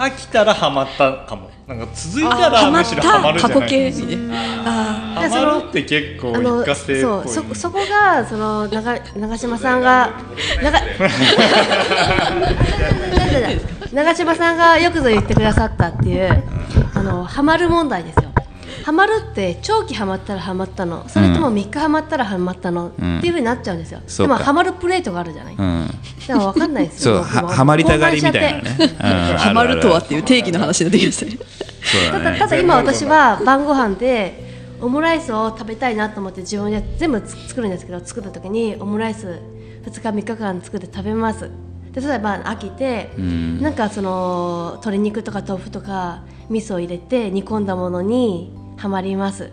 [0.00, 1.50] 飽きたらハマったかも。
[1.66, 3.32] なんか続いたらはまっむしろハマた？
[3.34, 4.18] るじゃない過去形？
[4.64, 10.10] あハマるって結構あの一過性っそうぽいそそこがその長長嶋さんが
[10.62, 10.80] 長
[13.92, 16.42] 長嶋さんがよくぞ言ってくださったっていう
[16.94, 18.29] あのハマる問題ですよ。
[18.90, 21.08] ハマるって長期ハマったらハマったの。
[21.08, 24.34] それとも3日ハマったらハマったの、っていうふうになっちゃうんですよ、そうか。
[24.34, 25.86] でもハマるプレートがあるじゃない、うん。
[26.26, 27.46] でも分かんないですそうよ僕も。
[27.46, 28.62] はハマりたがりみたいなね。
[28.64, 28.94] 興奮しちゃって。
[28.94, 29.38] うん。
[29.38, 31.38] ハマるとはあっていう定義の話ができましたね。
[31.84, 32.24] そうだね。
[32.24, 39.40] ただただ今私は晩ご飯でオムライスを食べたいなと思って自分で全部つ作るんですけど作った時にオムライス
[39.84, 41.48] 2日3日間作って食べます。
[41.92, 43.12] で例えば飽きて、
[43.60, 49.50] なんかその鶏肉とか豆腐とか味噌を入れて煮込んだものにはまります。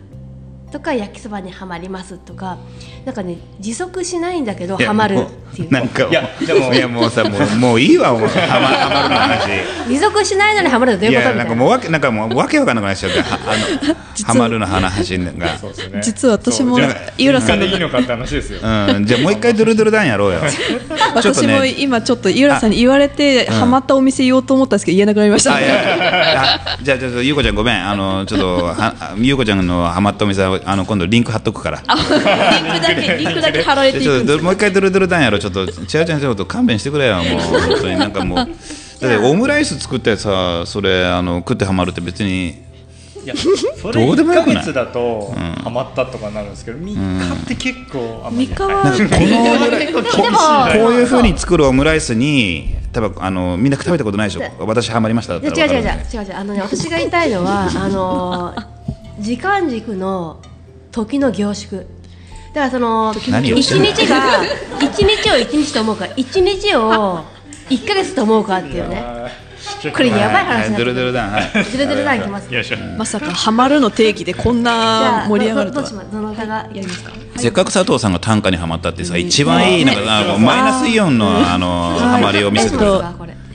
[0.72, 2.58] とか焼きそばにはまりますとか
[3.06, 5.28] なんかね持続しないんだけどはまる
[5.70, 6.74] なんかいやでも。
[6.74, 9.50] いやもうさもうもういいわもうハマハマるの話。
[9.90, 11.46] 持続しないのにはまるってどういいうことみたいな。
[11.46, 13.96] やなんかもうわけなんかもうわけわかんなくなっちゃってはあの
[14.26, 15.58] ハマるの話が。
[15.58, 16.02] そうですね。
[16.04, 16.80] 実は私も
[17.18, 18.60] 井浦さんのいいのかって話ですよ。
[18.62, 20.40] うんじゃあもう一回ドゥルドゥルダンやろうよ。
[21.16, 21.76] 私もね。
[21.78, 25.58] 今ちょっと井浦さんに言われてハマったお店言おうと思ったんですけど言えなくなりました。
[26.82, 27.90] じゃあちょっとゆうこちゃんごめん。
[27.90, 31.82] あのちょっとはあゆうこちゃんのハマったお店はあの今度リンク貼っとくから。
[31.88, 37.98] リンクだけリンクだけ貼られていくんですともう一回ドゥルドゥルダンやろうちょっとちあちゃんちょっと勘弁してくれよもう本当に。
[37.98, 38.48] なんかもうだっ
[39.00, 42.66] てオムライス作ってさそれあの食ってハマるって別に
[43.24, 44.56] いやそれどうでも1よくない？
[44.56, 45.34] ヶ月だと
[45.64, 49.16] ハマったとかなるんですけど3日って結構あんまり三日はなんか
[49.94, 50.08] この
[50.74, 54.66] ここういうふうに作るオムライスに多分あのみんな食べたことないでしょ？
[54.66, 56.36] 私ハマりましただったらいや違う違う違う違う違う。
[56.38, 58.56] あのね私が言いたいのはあの
[59.20, 60.38] 時間軸の
[60.92, 61.82] 時の凝縮。
[61.82, 61.88] で
[62.58, 64.44] からその何を一日が
[64.82, 67.24] 一日を一日と思うか一日を
[67.70, 69.04] 一ヶ月と思うかっていうね。
[69.94, 71.64] これやばい話になってドゥルドゥルだはい。
[71.66, 72.50] ズルズルダンいきます
[72.98, 75.90] まさかハマるの定義でこんなあ盛り上がるとは。
[75.90, 77.12] どの歌がやりますか？
[77.36, 82.94] せっかく佐藤さんが短歌にはまったってさ一番いいなんかマイナスイオンのあのハマりを見せてくれる。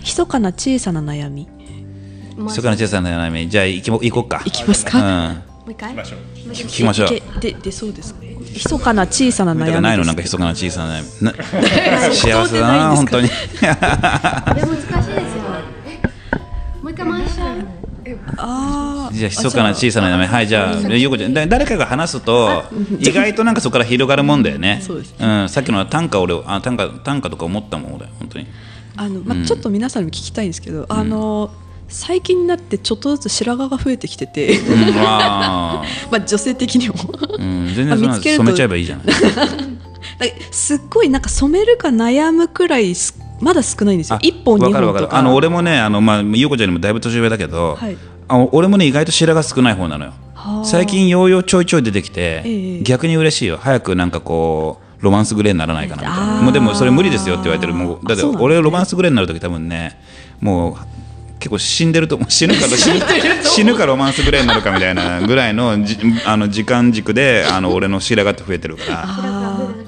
[0.01, 1.49] 密かな小さな悩み。
[2.49, 3.49] そこから小さな悩み。
[3.49, 4.43] じゃあ行きも行こうか。
[4.45, 4.99] いきますか？
[4.99, 5.35] うん。
[5.37, 5.95] もう一回？
[5.95, 6.19] 行きましょう。
[6.51, 8.22] 聞きましょうけで出そうですね
[8.55, 10.05] 密かな小さな悩みないの？
[10.05, 11.27] なんか密かな小さな悩み。
[11.27, 11.33] な
[12.15, 13.29] 幸せだな本当に。
[13.29, 13.87] これ難しい
[14.55, 15.43] ですよ
[16.83, 17.57] もう一回回しちゃう。
[18.37, 19.17] あー。
[19.17, 20.27] じゃあ密かな小さな悩み。
[20.27, 21.35] はいじゃあゆうこちゃん。
[21.35, 22.65] だ誰かが話すと
[23.01, 24.83] 意外となんかそこから広がるもんだよね。
[24.85, 28.47] そうですうんさっきの短歌俺あ短歌短歌とか思ったもん俺本当に。
[28.97, 31.51] あの、まあ、ちょっと皆さんにも聞きたいんですけど、あの
[31.93, 36.95] 最近になってちょっとずつ白髪が増えてきてて、うんわ まあ女性的にも。
[36.95, 39.07] ーうん全然そんな染めちゃえばいいじゃ ない
[40.51, 44.16] すっごいなんか染めるか悩むくらいすまだ少ないんですよ。
[44.16, 47.97] あ一本二わかるわ本とかあの俺もねあのまあ優子ちゃんにもだいぶ年上だけど、はい。
[48.28, 50.12] あの俺もね意外と白髪少ない方なのよ。
[50.34, 50.64] はあ。
[50.64, 53.59] 最近ヨーヨーちょいちょい出てきて、ええ逆に嬉しいよ。
[53.61, 56.43] 早くなんかこうロマンスグレーにならないかなみたいな。
[56.43, 57.74] もうでもそれ無理ですよって言われてる。
[57.74, 59.99] もうだって俺ロマンスグレーになる時多分ね
[60.40, 61.02] もう
[61.43, 62.30] 結構死んでると思う。
[62.30, 63.01] 死ぬか死ぬ
[63.43, 69.03] 死ぬかロマンスグレーになるかみたいなぐらいのじあの時間軸であの俺の白髪って増えてるから。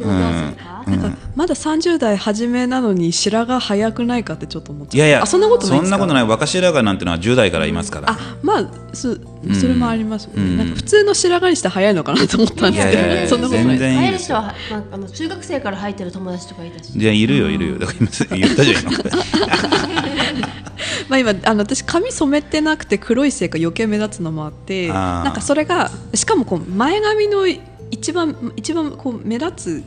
[0.01, 1.13] うでなん。
[1.13, 4.97] かまだ30代初めなのに白髪早くないかってちょっと思っちゃう。
[4.97, 5.97] いやいやあそんなことないですか？
[5.97, 6.25] そんなことない。
[6.25, 8.11] 若白髪なんてのは10代からいますから。
[8.11, 9.15] あまあそ
[9.61, 10.59] それもありますもんね、うん。
[10.59, 16.99] なんか普通の白髪にして早いのかなと思ったんですけどいやいやいや そんなことない全然い人はなんかあの中学生から入ってる友達とかいたし。
[16.99, 17.79] いやいるよいるよ。
[17.79, 17.99] だから
[18.31, 18.91] 今言ったじゃん今。
[21.09, 27.47] まあ今あの私髪染めてなくて黒いせいか余計目立つのもあってなんかそれがしかもこう前髪の
[27.91, 29.85] 一番一番こう目立つうん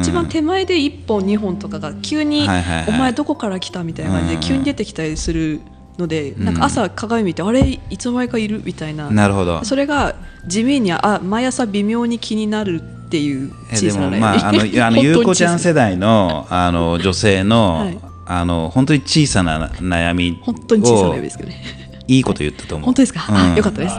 [0.00, 4.40] 一番手前で1本2本とかが急にはいはいはい「お前どこから来た?」みたいな感じでうん。
[4.40, 5.60] 急に出てきたりする
[5.98, 6.44] のでん。
[6.44, 9.10] なんか朝鏡見て「あれいつの間にかいる?」みたいな。
[9.10, 9.64] なるほど。
[9.64, 10.14] それが
[10.46, 17.98] 地味にあ毎朝微妙に気になるっていう小さな悩みもまああの あの本当に優子ちゃん世代のあの女性の、はい。
[18.32, 21.80] あの本当に小さな悩み本当に小さな悩みをですけどね。
[22.10, 22.86] いいこと言ったと思う。
[22.86, 23.36] 本当ですか、うん。
[23.36, 23.96] あ よかったです。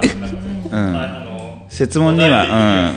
[0.72, 0.98] うん、
[1.70, 2.48] 質問には、う
[2.92, 2.94] ん、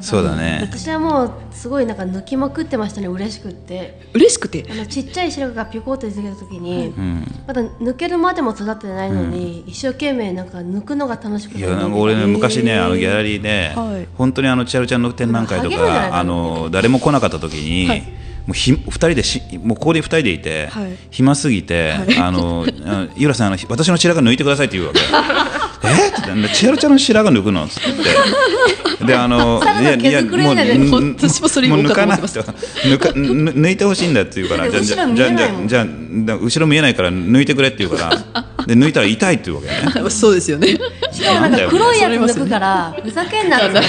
[0.00, 0.60] そうだね。
[0.62, 4.00] 私はもうすごいなんか抜きまくってましたね嬉しくって。
[4.14, 4.66] 嬉しくて？
[4.70, 14.06] あのちっちゃい白髪がピョコって出てきた時に、うんまだ抜けるまでも育ってないのに、一生懸命なんか抜くのが楽しくていやなんか俺ね昔ねあのギャラリーで、はい。
[14.16, 18.20] 本当にあの千春ちゃんの展覧会とかあの誰も来なかった時に、はい。
[18.46, 20.96] もうひ二人でしもうここで二人でいて、はい。
[21.10, 25.00] 暇すぎて、あのあ井浦さんあの私の白髪抜いてくださいって言うわけ
[25.90, 26.08] え？
[26.08, 27.64] っつって千春ちゃんの白髪抜くの？
[27.64, 29.04] っつって。
[29.06, 35.68] であのいだねん本当私もそれもう抜か抜かぬ抜いてほしいんだって言うからじゃあじゃあ後ろ見じゃあえないもん。
[35.68, 38.44] じゃあじゃあ後ろ見えないから抜いてくれって言うから。
[38.66, 40.10] で抜いたら痛いって言うわけね。
[40.10, 40.68] そうですよね。
[41.12, 43.80] しかもなんか黒いやつ抜くからふざけんなって。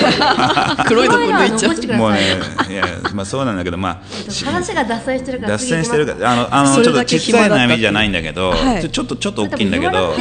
[0.87, 1.97] 黒いとこ抜いちゃう。
[1.97, 10.15] もうねさいや、まあそうなんだけど、まあ、し話が脱線してるから脱線してるから、あの、あの、ちょっとそれだけちっちゃい悩みじゃないんだけど、はいちょっと、ちょっと大きいんだけど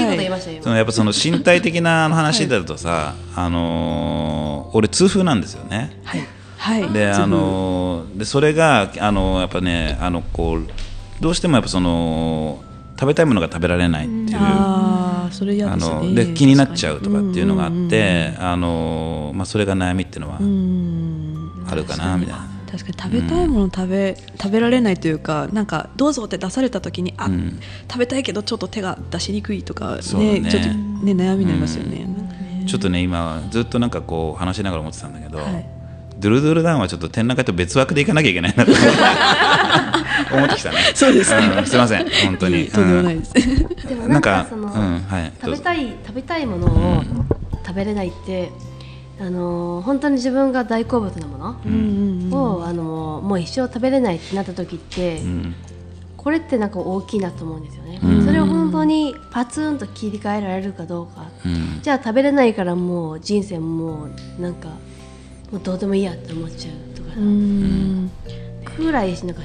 [0.62, 6.00] そのやっぱその身体的なあの話だとさ、あのー俺痛風なんですよね。
[6.04, 6.20] はい
[6.58, 10.66] はいで、あのーでそれがあのーやっぱね、あのこう
[11.20, 12.62] どうしてもやっぱその
[12.98, 14.38] 食べたいものが食べられないっていう。
[14.40, 20.38] ああそれ嫌あですねので気になっちゃうとかっていうのがあって、あのーまあそれが悩みっていうのは
[21.70, 22.49] あるかなみたいな。
[22.70, 27.60] 確かに食べたいもの食べ,、食べられないというかなんかどうぞって出された時にあ、うん。
[27.90, 30.40] 食べたいけどちょっと手が出しにくいとかそうね。
[30.40, 32.04] ねちょっとね悩みになりますよね。
[32.04, 32.64] なんかね。
[32.66, 35.66] ちょっとね今ずっとなんかこう話しながら思ってたんだけど、はい。
[36.18, 38.72] ドゥルドゥルダウンはちょっと展覧会と別枠で行かなきゃいけないなと
[40.32, 40.76] 思って きたね。
[40.94, 41.62] そうですね。
[41.62, 41.66] ん。
[41.66, 42.66] すいません本当に。
[42.72, 43.32] とんでもないです。
[43.88, 47.02] でもなんかその、うんはい食べたい食べたいものを
[47.66, 48.52] 食べれないって、
[49.20, 55.54] あのー本当に自分が大好物なものを、あのーもう一生食べれないってなった時って、うん。
[56.16, 58.26] これってなんか大きいなと思うんですよね、うん。
[58.26, 61.80] それを本当にパツンと切り替えられるかどうか、うん。
[61.82, 64.08] じゃあ食べれないからもう人生も
[64.38, 64.68] うなんか
[65.50, 68.10] もうどうでもいいやって思っちゃうとか、うん。
[68.64, 69.42] くらいなんか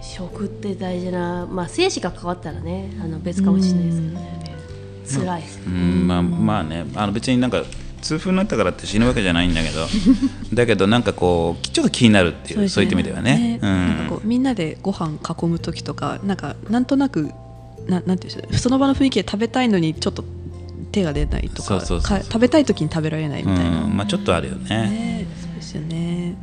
[0.00, 4.42] 食って大事なまあ生死が変わったらねあの別かもしれないですけどね、
[5.26, 6.08] 辛いです、うん。
[6.08, 6.86] まあまあね。
[6.94, 7.62] あの別になんか
[8.00, 9.86] 痛風になったからって死ぬわけじゃないんだけど。
[10.54, 13.58] だけどなんかこうちょっと気になるっていうそういった意味ではね。
[13.62, 17.30] うなんかんこうみんなでご飯囲む時とかなんかなんとなく
[17.86, 20.24] ななんていうんですかその場の雰囲気で食べたいのにちょっと
[20.92, 22.18] 手手が出ないとかそうそうそうそう。
[22.18, 23.96] か食べたい時に食べられないみたいな、うん。
[23.96, 24.68] まあちょっとあるよね。
[24.68, 26.34] ねそうですよね。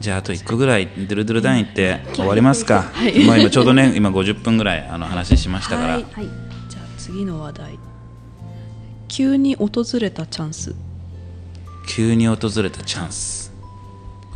[0.00, 2.92] じゃああと1個ぐらいドゥルドゥルダインって終わりますか、
[3.26, 6.06] まあ今ちょうどね今50分ぐらいあの話しましたから、はい。
[6.12, 6.24] はい。
[6.68, 7.78] じゃあ次の話題。
[9.08, 10.74] 急に訪れたチャンス
[11.86, 13.52] 急に訪れたチャンス。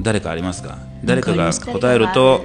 [0.00, 0.78] 誰かありますか？
[1.04, 2.44] 誰かが答えると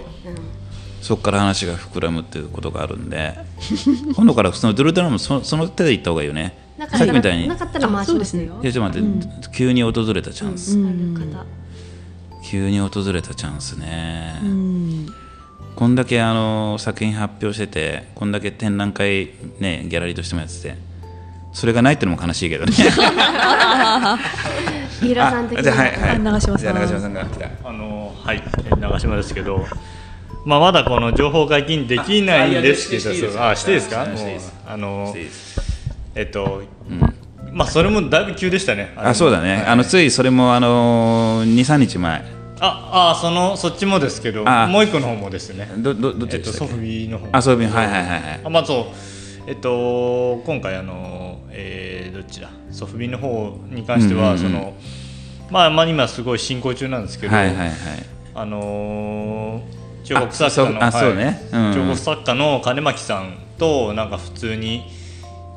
[1.01, 3.35] そこから話が膨らむっていうことがあるんで
[4.15, 6.57] 今度からそのドゥルドゥルもそその手で行った方がいいよね
[6.89, 11.45] さっきみたいにいなかったら回しますよやちょっと待って、急に訪れたチャンス、ある方
[12.43, 15.07] 急に訪れたチャンスね、うん
[15.75, 20.77] こんだけあの作品発表しててこんだけ展覧会ねギャラリーとしてもやってて
[21.51, 22.71] それがないってのも悲しいけどね
[25.03, 26.09] 飯浦さん的じゃあはいにはい。
[26.15, 26.75] あ長嶋さん。
[26.75, 27.49] 長嶋さんが来た。
[27.63, 28.43] あのはい。
[28.79, 29.65] 長島ですけど、
[30.45, 34.51] まあ、まだこの情報解禁できないんですけどあしていいですよそうあしていいです。
[34.51, 35.15] かあの
[36.15, 36.61] えっと、
[37.51, 38.93] まあそれもだいぶ急でしたね。
[38.95, 42.23] あそうだね、あのついそれもあの23日前。
[42.59, 44.67] ああそのそっちもですけどあ。
[44.67, 45.69] もう一個の方もですね。
[45.77, 47.27] どどどっちえっとソでしたっけ、フビの方。
[47.31, 48.41] あそういうはいはいはいはい。
[48.43, 48.85] あまあそう。
[49.47, 51.22] えっと今回あの、
[52.23, 52.49] っちだ？
[52.71, 54.73] ソフビの方に関しては、その
[55.51, 57.69] まあまあ今すごい進行中なんですけど、はいはいはい。
[58.35, 61.49] あのー彫刻作家のあそうあそうね。
[61.53, 64.83] うん彫刻作家の金巻さんとなんか普通に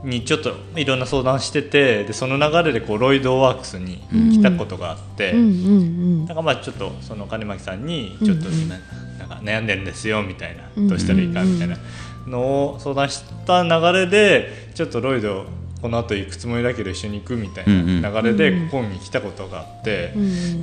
[0.04, 3.96] にちょっといろんな相談しててでその流れでこうロイドワークスに
[4.32, 6.36] 来たことがあって、うんうんなん。
[6.36, 8.78] かまあちょっとその金巻さんにちょっとな
[9.18, 11.76] なんか悩んでるんですよみたいなどうしたらいいかみたいな
[12.28, 15.46] のを相談した流れでちょっとロイド
[15.80, 20.14] この後行くつもりだけど一緒に行くみたいな流れでここに来たことがあって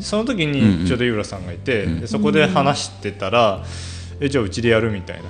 [0.02, 3.64] その時にちょうど井浦さんがいてでそこで話してたら
[4.20, 5.24] えじゃあうちでやるみたいな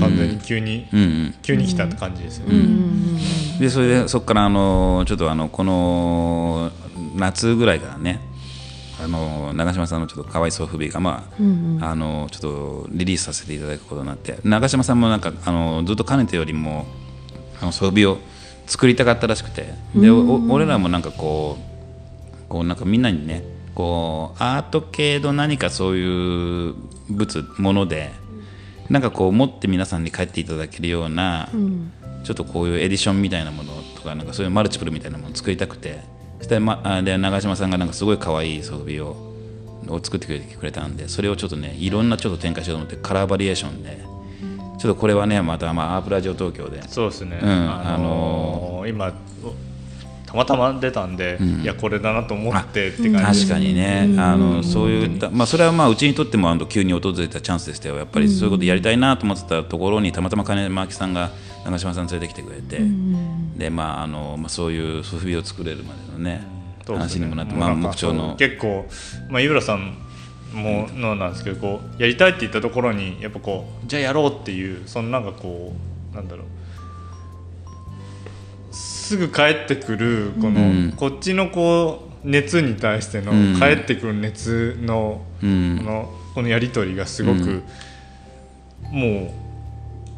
[0.00, 1.34] 完全に急にうんうん。
[1.42, 3.60] 急に来たって感じですよね。
[3.60, 6.70] でそれでそこからあのちょっとあのこの
[7.16, 8.20] 夏ぐらいからね
[9.02, 11.30] あの長嶋さんのちょっとかわいそう不備が、ま
[11.80, 16.86] ああのちょっとリリースさせていただくことになって長嶋さんもなんかあのずっとかねてよりも
[17.60, 18.18] あの装備を
[18.70, 19.74] 作りたかったらしくて。
[19.96, 23.42] で俺らもなんかこうこうなんかみんなにね
[23.74, 26.74] こうアート系の何かそういう
[27.08, 28.12] 物もので
[28.88, 31.48] なんかこう持って皆さんに帰っていただけるような、
[32.24, 36.00] ちょっとこういうエディションみたいなものとかなんかそういうマルチプルみたいなものを作りたくて。
[36.38, 39.30] そして、ま、あで長嶋さんがなんかすごい可愛い装備を
[39.88, 44.02] を作ってくれてくれたんでそれをちょっとねいろんなちょっと展開しようと思ってカラーバリエーションで
[44.80, 46.82] ちょっとこれはねまた、まあ、アープラジオ東京で。
[46.88, 49.12] そうですね、うんあのー今
[50.26, 61.30] たまたま出たんで、いやこれだなと思ってって感じ確かにね、あのそういった、まあ、それはまあうちにとってもあの急に訪れたチャンスでしたよ、やっぱりそういうことやりたいなと思ってたところに、たまたま金巻さんが
[61.64, 62.80] 長嶋さん連れてきてくれて、
[63.56, 66.60] でまああのまあ、そういうソフビを作れるまでのね、ね。
[66.86, 68.36] 話にもなって、まあ、目標の。
[68.36, 68.86] 結構、
[69.28, 69.96] まあ、井浦さん
[70.52, 75.74] ものなんですけどこうやりたいって言ったところにやっぱこうじゃあやろうっていうそのなんかこ
[76.12, 76.46] うなんだろう。
[78.72, 80.92] すぐ帰ってくるこの、うん。
[80.96, 83.58] こっちのこう熱に対してのうん。
[83.58, 85.78] 帰ってくる熱の,、うん。
[85.78, 87.64] このこのやり取りがすごく、
[88.92, 89.30] もう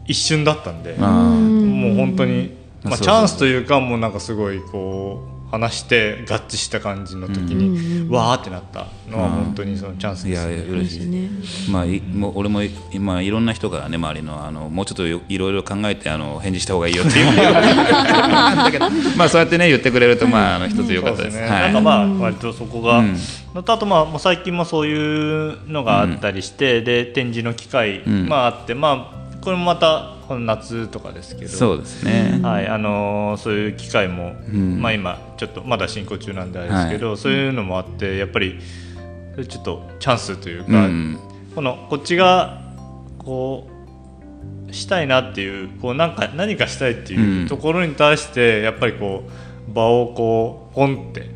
[0.06, 0.94] 一瞬だったんで。
[0.98, 10.72] まあもう本当に、まあ、チャンスというかもうなんかすごいこう話して合致した感じの時に、わーってなったのは本当にそのチャンスいやですね。
[10.72, 17.36] 嬉しい、まあ、いもう俺も今いろんな人からね周りのあのもうちょっとよいろいろ考えてあの返事した方がいいよっていう。
[17.36, 18.88] だけど
[19.18, 21.36] まあそうやってね言ってくれるとまああの一つ良かったです。
[21.36, 21.62] ね、はい。
[21.64, 23.04] なんかまあ割とそこが、
[23.54, 28.26] あとまあもう最近もそういうのがあったりして、で展示の機会、ん。
[28.26, 34.80] まああってまあこれもまたこの夏とかですけどそうですね、はいあのーそういう機会も、ん。
[34.80, 38.58] まあ、今ちょっとまだ進行中なんであれですけど、そういうのもあってやっぱり
[39.46, 41.18] ちょっとチャンスというか、うん。
[41.54, 42.62] このこっちが
[43.18, 43.68] こ
[44.70, 47.48] うしたいなっていうこうなんか何かしたいっていううん。
[47.48, 49.24] ところに対してやっぱりこ
[49.68, 51.28] う場をこうポンって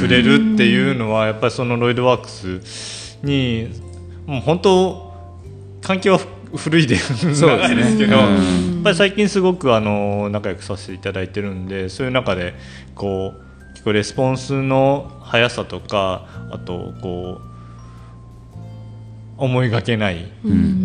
[0.00, 3.68] くれるっていうのはやっぱりそのロイドワークスに
[4.26, 5.14] もう本当
[5.80, 7.46] 環境は古いでそうですね。
[7.46, 8.74] 長いですけど、うん。
[8.74, 12.54] やっぱり最近すごくあの仲良くさせていただいてるんでそういう中で
[12.94, 17.56] こう結構レスポンスの速さとかあとこう
[19.38, 20.30] 思いがけない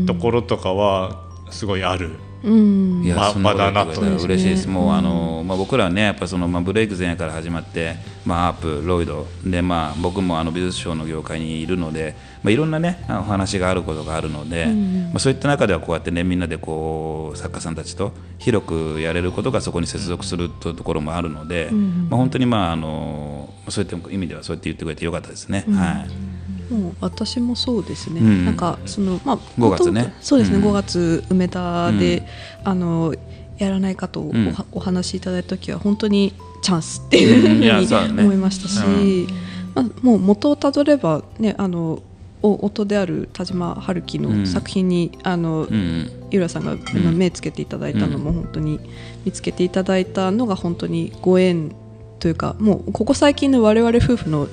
[0.08, 2.08] ところとかはすごいある。
[2.08, 3.04] いや、まそん。
[3.14, 4.68] なことまだ言ってくれたら嬉しいです。
[4.68, 9.28] もうあのまあ僕らはねやっぱそのまあブレイク前夜から始まって、まあアープロイド。
[9.46, 25.66] でまあ僕もあの美術賞の業界にいるので、まあいろんなねお話があることがあるので、まあそういった中ではこうやってねみんなでこう作家さんたちと広くやれることがそこに接続するというところもあるので、まあ本当にまああのそういった意味ではそうやって言ってくれてよかったですね。
[25.70, 26.31] はい。
[26.72, 30.14] もう私もそうですね、うんなんかそのまあ5月ね。
[30.22, 30.64] そうですね、うん。
[30.64, 32.26] 5月梅田で、
[32.64, 33.14] あの
[33.58, 34.56] やらないかとお,、ん。
[34.72, 38.24] お話しいただいた時は本当にチャンスっていうふうにね。
[38.24, 38.80] 思いましたし、
[39.76, 42.02] まあ、もう元をたどればねあの
[42.42, 44.42] お音である田島春樹うん。
[44.42, 48.80] の作品に、あのうん井浦さんが今目つけていただいたのも本当に
[49.26, 51.76] 見つけていただいたのが本当にご縁
[52.20, 54.48] というかもうここ最近の我々夫婦の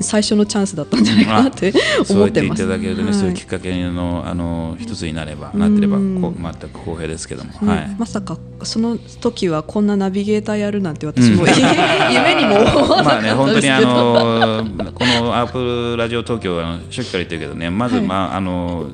[0.00, 1.72] 最初のチャンスだったんじゃないかなって
[2.04, 2.62] そう言っててい思っます。
[2.62, 3.18] ただけるとね、はい。
[3.18, 6.20] そういうきっかけのあの一つになればなってればうん。
[6.20, 7.96] こう全く公平ですけども、ねはい。
[7.98, 11.44] まさかその時はこんなナビゲーターやるなんて私も、
[12.10, 18.04] 夢にも思わなかった本当にあですけど、のこのアップルラジオ東京は初期から言ってるけどね、まず、はい。
[18.04, 18.86] まああの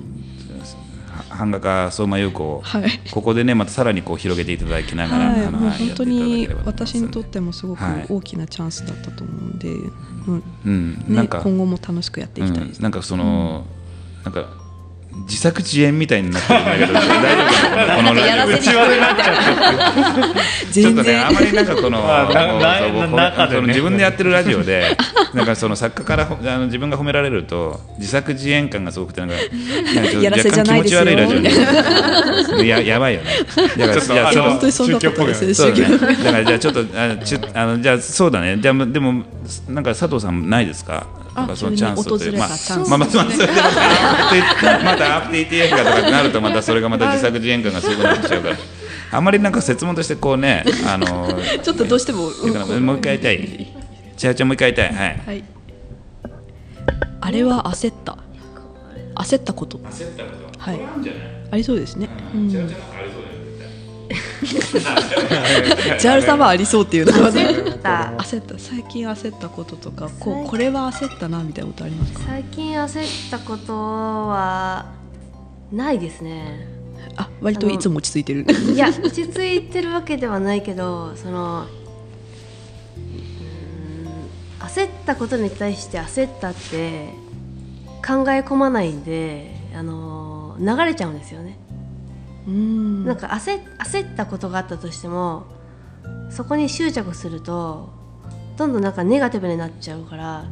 [1.38, 2.90] 版画家相馬優子を、はい。
[3.10, 8.06] ここでねまたさらにこう広げていただきながら、はい、本当に私にとってもすごくはい。
[8.08, 9.72] 大きなチャンスだったと思うんで、う
[10.32, 10.42] ん。
[10.66, 11.28] うん、ねなん。
[11.28, 12.78] か、今後も楽しくやっていきたいです。
[12.78, 13.66] うん、なんかその、
[14.24, 14.61] なんか
[15.14, 17.96] 自作自演みたいになってるんだけど 大丈夫かな？
[17.96, 18.56] このこのラジオ。
[18.56, 21.26] うちわでなっちゃってちょっとね、全然。
[21.26, 24.96] あまりなんかこの、自分でやってるラジオで、
[25.34, 29.34] なんかその作家からほあの自分が褒められると、自作自演感がすごくて、なんか、
[30.24, 33.30] 若干気持ち悪いラジオにややばいよね。
[33.76, 35.72] だから、ちょっとじゃああの本当にそんなことですね。
[36.24, 38.56] だからじゃあちょっとあちゅあのじゃあそうだね。
[38.60, 39.22] じゃあでも
[39.68, 41.06] なんか佐藤さんないですか？
[41.34, 48.56] なんかそのチャンスというまあまあまたまたアップ ETF がとかになるとまたそれがまた自作自演感がすごくなっちゃうから。
[49.14, 51.28] あんまりなんか説問としてこうねあの
[51.62, 52.30] ちょっとどうしても、
[52.80, 53.72] もう一回やりたい。
[54.16, 54.94] ちゃうちゃんもう一回やりたい。
[54.94, 55.22] はい。
[55.26, 55.44] はい。
[57.20, 58.16] あれは焦った。
[59.14, 59.78] 焦ったこと。
[59.78, 60.58] 焦ったこと。
[60.58, 60.80] はい。
[61.50, 62.08] ありそうですね。
[62.34, 62.70] うん。
[64.12, 66.08] ジ。
[66.08, 67.46] ャールさんはありそうっていうのはね。
[67.46, 68.58] 焦った焦った。
[68.58, 72.20] 最近焦ったこととか、こうこれは焦ったなみたいなことありますか？
[72.26, 74.86] 最近焦ったことは
[75.72, 76.66] ないですね
[77.16, 78.46] あ、割といつも落ち着いてる。
[78.72, 81.66] いや落ち着いてるわけではないけどその
[84.60, 87.08] 焦ったことに対して焦ったって
[88.06, 91.58] 考え込まないんであの流れちゃうんですよね、
[92.46, 93.04] うん。
[93.04, 95.44] なんか焦焦ったことがあったとしても
[96.30, 97.90] そこに執着すると
[98.56, 100.44] どんどんなんかネガティブになっちゃうから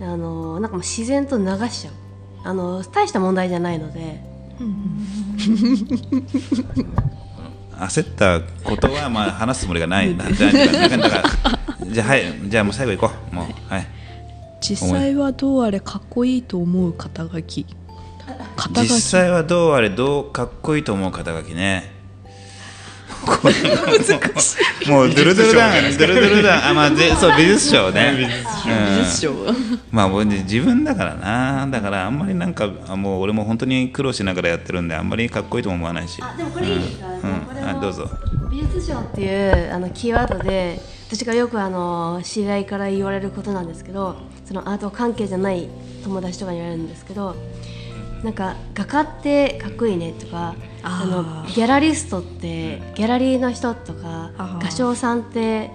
[0.00, 1.94] あのなんかもう自然と流しちゃう
[2.44, 4.20] あの大した問題じゃないので
[7.78, 10.14] 焦ったことはまあ話すつもりがない。
[10.16, 11.24] なんじゃないだから
[11.86, 13.34] じゃあはいじゃあもう最後行こう。
[13.34, 13.86] もうはい。
[14.60, 17.66] 実際はどうあれかっこいいと思う肩書き。
[18.68, 19.00] 肩書実き。
[19.02, 21.92] 際はどうあれどうかっこいいと思う肩書きね。
[24.86, 25.72] もうドゥルドゥルだ。
[25.72, 26.68] ドゥルドゥルだ。
[26.68, 28.14] あまあでそう 美術賞ね。
[28.16, 29.32] 美術賞。
[29.90, 31.66] まあ僕自分だからな。
[31.70, 36.20] だからあんまりなんかあもう俺も本当に苦労しながらやってるんであんまりかっこいいとも思わないし。
[36.22, 37.20] あでもこれいいですか、うん。
[37.40, 38.10] これもあどうぞ。
[38.50, 45.68] 美術賞っていうあのキーワードで私がよくあの知り合いから言われることなんですけどそのアート関係じゃない
[46.04, 47.34] 友達とかに言われるんですけど
[48.24, 55.70] なんか画家ってかっこいいねとかあのギャラリストってギャラリーの人とか画商さんって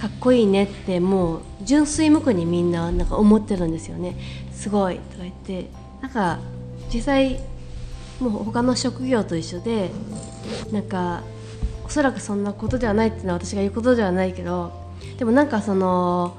[0.00, 4.16] かっこいいねってもう純粋無垢にみんななんか思ってるんですよね。
[4.52, 5.68] すごいとか言って
[6.00, 6.38] なんか
[6.92, 7.40] 実際
[8.20, 9.90] もう他の職業と一緒で
[10.72, 11.22] なんか
[11.84, 14.72] おそらくそんなことではないっていうのは私が言うことではないけど
[15.18, 16.38] でもなんかその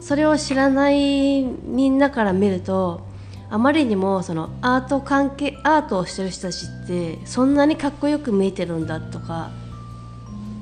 [0.00, 3.11] それを知らないみんなから見ると
[3.52, 9.50] あまりにもそのアート関係アートをしてる人たちってそんなにかっこよく見えてるんだとか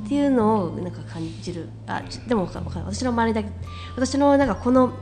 [0.07, 1.69] っていうのをなんか感じる。
[1.87, 3.51] あでもわかわかんない私の周りだけ
[3.95, 4.93] 私のなんかこの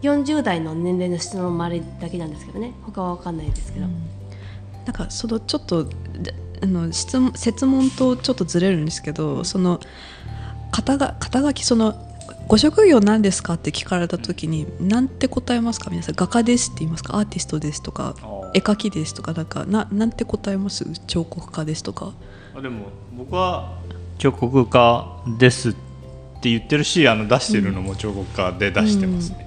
[0.00, 2.72] 40代の年齢の人の周りだけなんですけどね。
[2.82, 3.86] 他は分かんないですけど、
[4.86, 5.86] なんかそのちょっと
[6.62, 9.80] あの質問設問とちょっとずれるんですけどその
[10.70, 11.94] 肩が肩書きその
[12.46, 13.54] ご職業何ですか？
[13.54, 15.90] って聞かれた時に何て答えますか？
[15.90, 18.14] 皆さん画家ですって言いますかアーティストですとか
[18.54, 20.84] 絵描きですとかなんかななんて答えます？
[21.06, 22.12] 彫刻家ですとか。
[22.54, 22.86] あでも
[23.16, 23.78] 僕は
[24.18, 25.72] 彫刻家ですっ
[26.42, 29.38] て言ってるしあの出してるのも彫刻家で出してますね、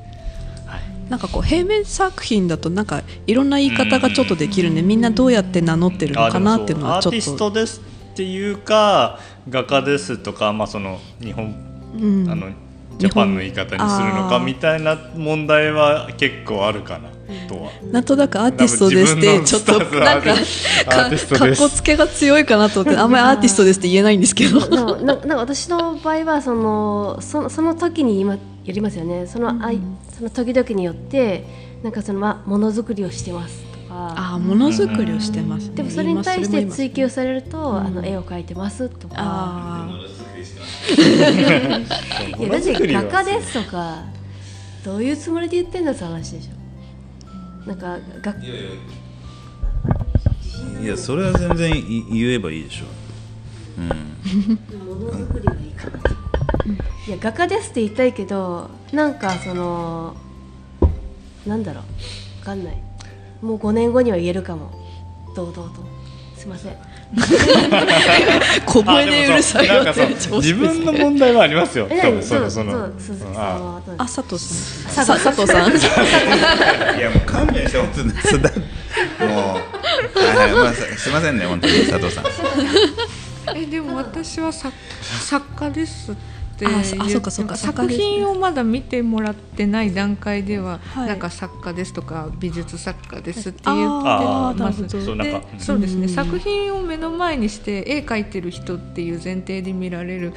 [1.10, 7.84] なんかこう平面作品だとなんかいろんな言い方がちょっとできるんでみんなどうやって名乗ってるのかなっていうのはちょっアーティストとですっ
[8.18, 11.54] っていうか画家ですとか、まあ、その日本、
[11.94, 12.48] うん、あの
[12.98, 17.10] ジャパンの言い方にするのかみたいな問題は結構あるかな。
[17.48, 17.72] とは。
[17.92, 24.60] なんとなくアーティストですってちょっとなんかかっこつけが強いかなと思って あんまりアーティストですって言えないんですけど。
[24.70, 28.40] ななんか私の場合はそのそその時に今や
[28.74, 29.28] りますよね。
[29.28, 29.80] その,、あい
[30.16, 31.46] その時々によって
[31.84, 34.14] なんかその、ま、ものづくりをしてますとか。
[34.34, 39.88] あものづくりをしてます、でもそれに対して追求されると、あの絵を描いてますとか。
[40.88, 44.04] あ いやだって画家ですとか
[44.84, 47.68] どういうつもりで言ってんだって話でしょ。
[47.68, 48.36] なんかが
[50.82, 51.72] いやそれは全然
[52.12, 52.86] 言えばいいでしょ。
[53.78, 53.90] う、うん、
[54.88, 55.98] ものづくりはいいかな
[57.08, 60.16] いや画家ですって言いたいけどなんかその
[61.46, 61.84] なんだろう。
[62.40, 62.78] 分かんない。
[63.42, 64.72] もう5年後には言えるかも。
[65.36, 65.86] 堂々と。
[66.38, 66.87] すいません
[68.66, 71.88] 小声でうるさいよって自分の問題はありますよ。
[71.90, 72.94] そうそうそうそう
[73.38, 75.06] あ佐藤さん。
[75.08, 75.48] 佐藤。
[75.48, 75.72] さん。
[76.98, 78.04] いやもう勘弁してもうす
[81.10, 82.26] みませんね本当に佐藤さん。
[83.56, 84.74] えでも私は作
[85.22, 86.12] 作家です。
[86.12, 86.37] って
[87.56, 94.90] 作品をまだ見てもらってない段階では、はい、なんか作家ですとか美術作家ですって言ってますで
[95.60, 100.34] そうですね、作品を目の前にして絵描いてる人っていう前提で見られる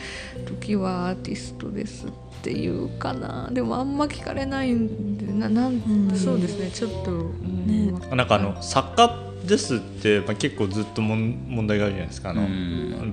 [0.46, 3.48] 時はアーティストですっていうかな。
[3.52, 6.70] でもあんま聞かれないんでななん、そうですね。
[6.70, 12.30] ちょっと、ね、なんかあの作家ですって、まあ、結構ずっともん問題があるじゃないですか。
[12.30, 12.46] あの、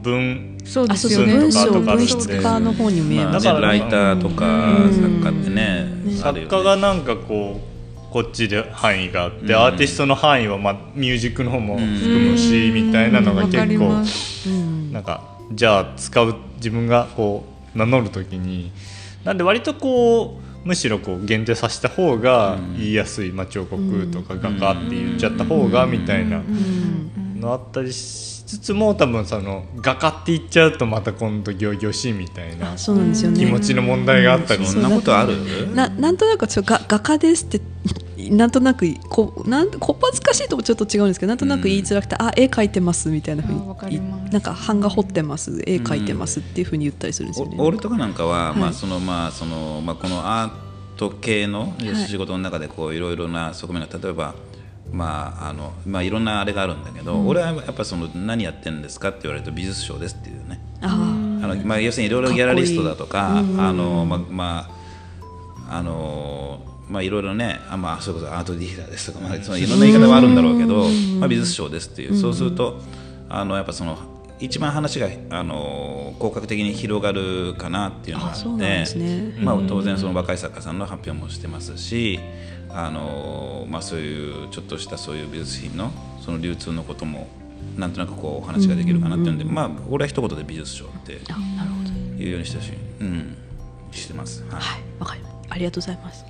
[0.02, 1.34] 文そうですよね。
[1.34, 14.04] 文章文筆家の方に見えます、まあ、ライターとか作家ってね作家がなんかこうこっちで範囲があって、アーティストの範囲は、まあ、ミュージックの方も含むし、みたいなのが結構、
[14.94, 18.72] なんかじゃあ使う自分がこう名乗る時に
[19.24, 26.44] なんで割とこうむしろこう限定させた方が言いやすい、まあ、彫刻とか画家って言っちゃった方がみたいな
[27.40, 35.74] のあったりしつつも多分その画家って言っちゃうとまた今度行々しいみたいな気持ちの問題があったりそんなことある？
[35.74, 37.62] ななんとなくちょ画画家ですって
[38.30, 47.58] なんとなくこなんこっぱずかしいともちょっと違うんですけどなんとなく言いづらくて、うん、あ絵描いてますみたいなふうになんか版画彫ってます絵描いてますっていうふうに言ったりするんですよね。
[47.60, 50.52] 俺とかなんかは、はい、まあそのまあそのまあこのアー
[50.98, 51.74] ト系の
[52.08, 54.36] 仕事の中でこういろいろな側面が例えば
[54.92, 60.60] まああのまあ、いろんなあれがあるんだけど、うん、俺はやっぱその何やってるんですかって言われると美術賞ですっていうね。
[60.82, 64.78] あの、まあ、要するにいろいろギャラリストだとかあのまあ、まあ
[65.70, 70.86] あのまあいろいろねあ、まあ、それこそアートディーラーですとか、まあ、そのいろんな言い方はあるんだろうけど、
[71.20, 72.80] まあ、美術賞ですっていう、そうすると
[73.30, 73.98] あのやっぱその
[74.40, 82.20] 一番話があの広角的に広がるかなっていうのがあって、ね、まあ、当然その若い作家さんの発表もしてますし
[82.70, 85.92] あの、まあ、そういうちょっとしたそういう美術品の
[86.24, 87.28] その流通のことも
[87.78, 93.36] なんとなくこうお話ができるかなっていうんで、まあ、俺は一言で美術賞っていうようにしたし、うん、
[93.92, 94.44] してます。
[94.44, 94.54] はい、
[95.00, 96.26] わ、はい、かりありがとうございます。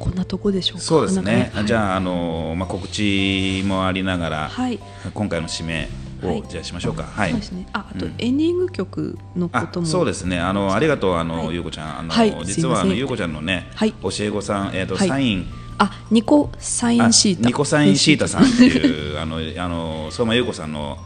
[0.00, 0.84] こんなとこでしょうか？
[0.84, 1.52] そうですね。
[1.54, 4.80] はい、じゃあ、あのまあ、告知もありながら、はい、
[5.14, 5.88] 今回の指名
[6.22, 7.04] を、じゃあしましょうか。
[7.04, 7.34] はい。
[7.34, 7.66] ですね。
[7.72, 9.86] あ、あとエンディング曲のことも。
[9.86, 10.40] そうですね。
[10.40, 13.70] あのありがとうあの、ゆうこちゃんあの、実はあのゆうこちゃんのね、
[14.02, 15.46] 教え子さんえっ、とサイン。
[15.78, 17.46] あ、ニコサインシータ。
[17.46, 20.98] ニコサインシータさんっていう あのあの相馬優子さんの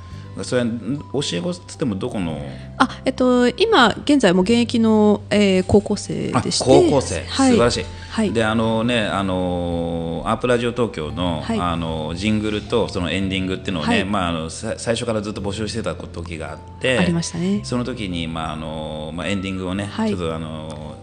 [0.43, 2.45] それ教え子っつってもどこの？
[2.79, 7.85] あ、えっと、今現在も現役の、えー、高校生でして高校生、はい、素晴らしい、
[8.15, 17.63] はい、であのねあのアープラジオ東京のはい、あのジングルとそのエンディングっていうのをね、はい、まあ、あの最初からずっと募集してた時があってありましたね。
[17.65, 20.95] その時に、まああのまあ、エンディングをね、ちょっとあの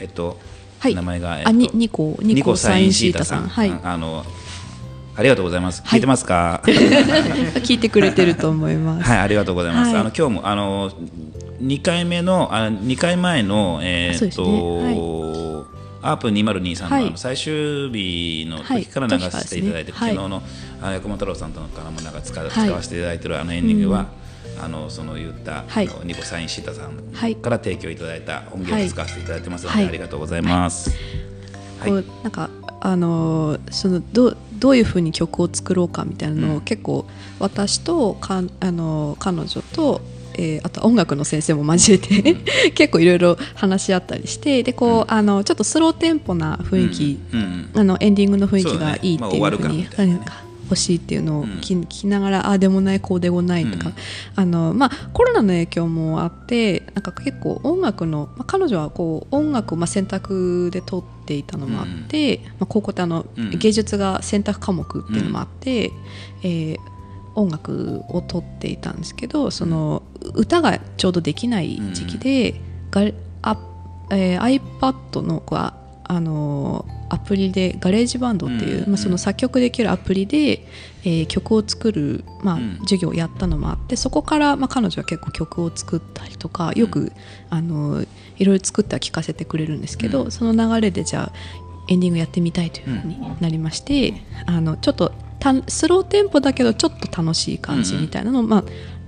[0.00, 0.38] えっと、
[0.82, 3.46] 名前が、えっと、あニニコニコサインシータさん。
[3.46, 4.24] はい、あの
[5.14, 5.82] ありがとうございます。
[5.82, 6.62] 聞いてますか？
[6.66, 9.08] 聞いてくれてると思います。
[9.08, 9.96] はい、ありがとうございます。
[9.96, 10.90] あの今日もあの
[11.60, 15.76] 二回目のあ二回前のえっと。
[16.06, 20.42] アープ2023の最終日の時から流していただいて、昨日の
[20.80, 24.06] 山本太郎さんとのからもなんか使使わせていただいてるあのエンディングは、
[24.62, 30.90] あのその言った、はい、ニコサインシータさんから提供いただいた音源を使わせていただいてますので、ありがとうございます。
[31.80, 31.92] はい、
[32.22, 32.50] なんか
[32.80, 37.06] あのそのどどういうふうに曲を作ろうかみたいなのを、うん、結構
[37.38, 40.00] 私とかあの彼女と
[40.38, 50.20] えー、あと音楽の先生も交えて、うん、 結構いろいろ話し合ったりしてでこう、うん、あのちょっとスローテンポな雰囲気、うん、あのエンディングの雰囲気がいいっていうふうに、ね、
[50.68, 53.94] ほしいっていうのを聞,、聞きながらああでもないこうでもないとか、うん。
[54.34, 63.50] あのまあ、コロナの影響もあってなんか結構音楽の、まあ、彼女はこう音楽をまあ選択で取っていたのもあって、まあ、高校ってあの、うん。
[63.50, 65.92] 芸術が選択科目っていうのもあって、
[66.42, 66.76] えー
[67.36, 70.02] 音楽を取っていたんですけどその
[70.34, 72.60] 歌がちょうどできない時期で、
[72.90, 73.56] ガレあ
[74.10, 80.66] えー iPad のこうああのーアプリで GarageBand っていう、うんまあ、その作曲できるアプリで、
[81.04, 82.78] えー曲を作る、まあうん。
[82.80, 87.12] 授業をやったのもあってそこから、まあ、彼女は結構曲を作ったりとかよく、
[87.48, 88.08] あのー
[88.38, 90.30] いろいろ作っては聴かせてくれるんですけど、うん。
[90.32, 91.32] その流れでじゃあ
[91.88, 94.14] エンディングやってみたいというふうになりまして、
[94.46, 95.14] あのちょっとた
[95.68, 98.64] スローテンポだけどちょっと楽しい感じみたいなのを、まあ、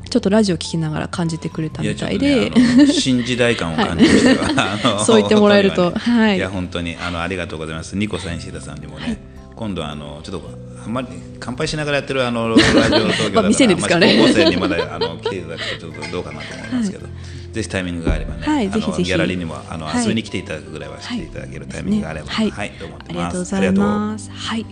[0.09, 2.51] ちょっとラジオ聞きながら感じてくれたみたいで。
[2.51, 6.37] ね新時代感を感じましたよあの そう言ってもらえると本当にはい。
[6.37, 7.97] いや本当にあのありがとうございます。
[7.97, 9.19] ニコさん石田さんにもね、
[9.57, 10.51] 今度はあのちょっと
[10.85, 11.09] あんまり
[11.41, 14.17] 乾杯しながらやってるあの ラジオ東京だまあ未成年ですからね。
[14.19, 17.07] 高校生にまだあの来ていただくとちょっとどうかなと思いますけど、
[17.53, 19.03] ぜひタイミングがあればね、はいぜひぜひ。
[19.05, 20.03] ギャラリーにもあの、はい。
[20.03, 23.33] 遊びに来ていただくぐらいはしていただけるタイミングがあれば、はい、はい、と思ってありがます。
[23.33, 24.31] とうございます。
[24.33, 24.67] はい、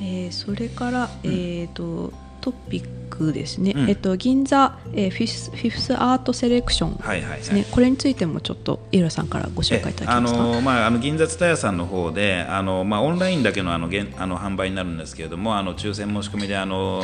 [0.00, 3.72] えー、それから、えっ、とトピックですね。
[3.74, 7.64] うんえっと銀座、えー、フィフスフィフスアートセレクションはいはいは。
[7.70, 10.40] これについてもちょっと井浦さんからご紹介いただけあますか？
[10.40, 17.02] のまあ、あの銀座蔦屋さんの方であの、まあ、オンラインだけのあの現あの販売になるんですけれどもあの抽選申し込みであの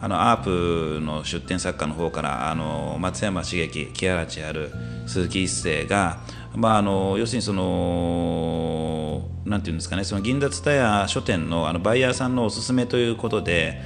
[0.00, 4.70] あのアープの出展作家の方からあの松山茂樹木原千春
[5.06, 6.18] 鈴木一世が、
[6.56, 13.80] まあ、あの要するにそのなんていうんですかねその銀座蔦屋書店のあのバイヤーさんのおすすめということで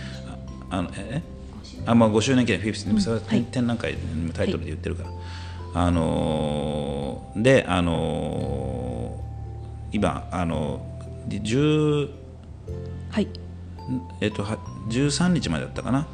[0.70, 1.22] ああのえ
[1.86, 5.10] あまあ、5周年記念フィフス、それは展覧会のタイトルで言ってるから、
[5.82, 12.10] あのーで、あのー今、あのー、10
[13.10, 13.28] はい。
[14.20, 16.06] えっと、は13日までだったかな、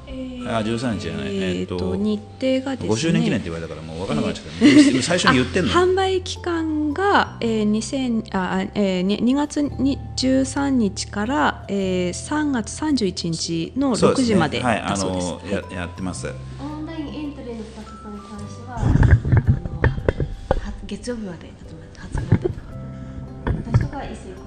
[0.48, 2.94] あ13日じゃない、えっ、と日程がですね。
[2.94, 5.72] 5周年記念って言われたからもう分からなくなっちゃった、 最初に言ってんの？
[5.72, 14.34] あ販売期間が、えー、2000あ、えー、に2月に13日から、えー、3月31日の6そうですね。
[14.34, 14.96] 時まではい、あ。
[14.96, 16.26] のーややってます。
[16.60, 21.52] オンラインエントリーのスタッフさんに関してはあのは月曜日まで例え
[22.00, 22.42] ば20日まで。
[22.42, 22.54] とか
[23.72, 24.46] 私とかは一斉君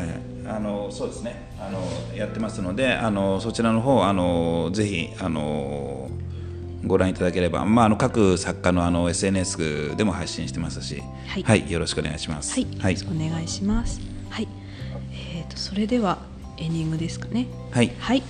[0.00, 6.08] はい、あのそうですねあのやってますのであのそちらの方あのぜひあの
[6.86, 11.02] ご覧いただければ、まあ、あの各作家のあの SNS でも配信してますし、
[11.44, 12.52] はいよろしくお願いします。
[12.54, 14.00] はい、よろしくお願いします。
[14.30, 14.48] はい、
[15.12, 16.18] えー、とそれでは
[16.56, 17.48] エンディングですかね。
[17.72, 18.22] はいはい。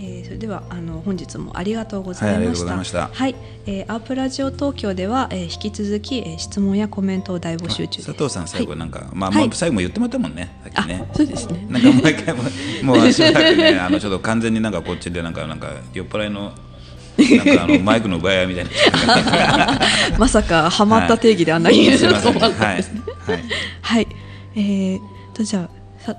[0.00, 2.66] えー、それではあの本日もありがとうございました。
[2.66, 3.34] はいいましたはい、
[3.66, 8.04] えー、アープラジオ東京では、えー、引き続き、えー、質問やコメントを大募集中。
[8.04, 11.06] 佐藤さん最後なんか、まあ、はいもう最後も言ってもらったもんね、さっきね。
[11.10, 12.42] あそうですねなんかもう一回も
[12.84, 16.52] もう しばらくね、あのちょっと完全になんかこっちでなんかなんか酔っ払いの
[17.18, 18.70] なんかあの マイクの奪い合いみたいな。
[20.16, 22.34] まさかハマった定義であんなに、すみません。
[22.34, 23.02] 困っはいたですね。
[23.26, 23.42] はい。
[23.82, 24.06] はい、
[24.54, 25.00] えー、
[25.34, 26.14] とじゃあさ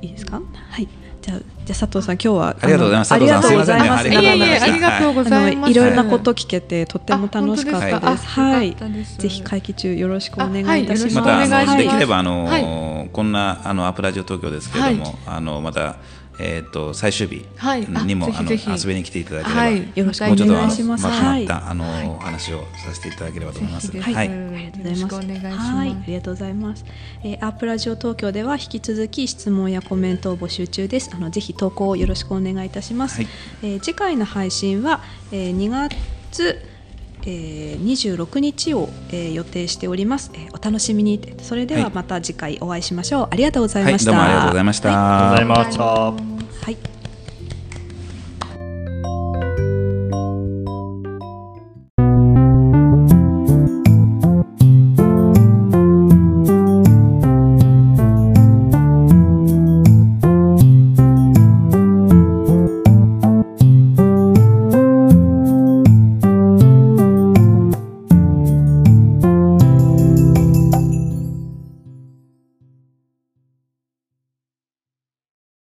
[0.00, 0.40] いいですか？
[0.70, 0.88] はい。
[1.20, 1.38] じゃあ
[1.72, 3.12] じゃあ佐藤さん今日はありがとうございます。
[3.12, 4.08] ありがとうございます。
[4.08, 4.22] いません。
[4.22, 5.70] ねありがとうございましたいえいえありがとうございます。
[5.70, 8.26] いろいろなこと聞けてとっても楽しかったです。
[8.26, 8.76] はい
[9.18, 11.14] ぜひ会期中よろしくお願いいいたします。
[11.16, 14.70] またできればあの、はこんなあのアプラジオ東京です。
[14.70, 15.96] けれども、はいあのまた
[16.38, 21.04] えっ、と最終日はいあにも、あのぜひぜひ遊びに来ていただければ、はいよろしくおもうちょっとあの願いします。
[21.04, 21.46] まとはい。
[21.46, 23.92] まった、あの、お話をさせていただければと思います。
[23.92, 24.90] はい、はいありがとうございます。
[24.90, 26.84] よろしくお願いしますはい、ありがとうございます。
[27.24, 31.10] えー、アープラジオ東京では引き続き質問やコメントを募集中です。
[31.12, 33.16] あのぜひ投稿をよろしくお願いいたします。
[33.16, 33.28] はい
[33.62, 35.02] えー次回の配信は、
[35.32, 36.71] えー、2月
[37.24, 41.20] えー、26日を、えー予定しております、えーお楽しみに。
[41.42, 41.92] それでははい。
[41.92, 44.88] また次回お会いしましょう、ありがとうございはい、ました、どうもありがとうございました。
[45.34, 46.91] ありがとうございました。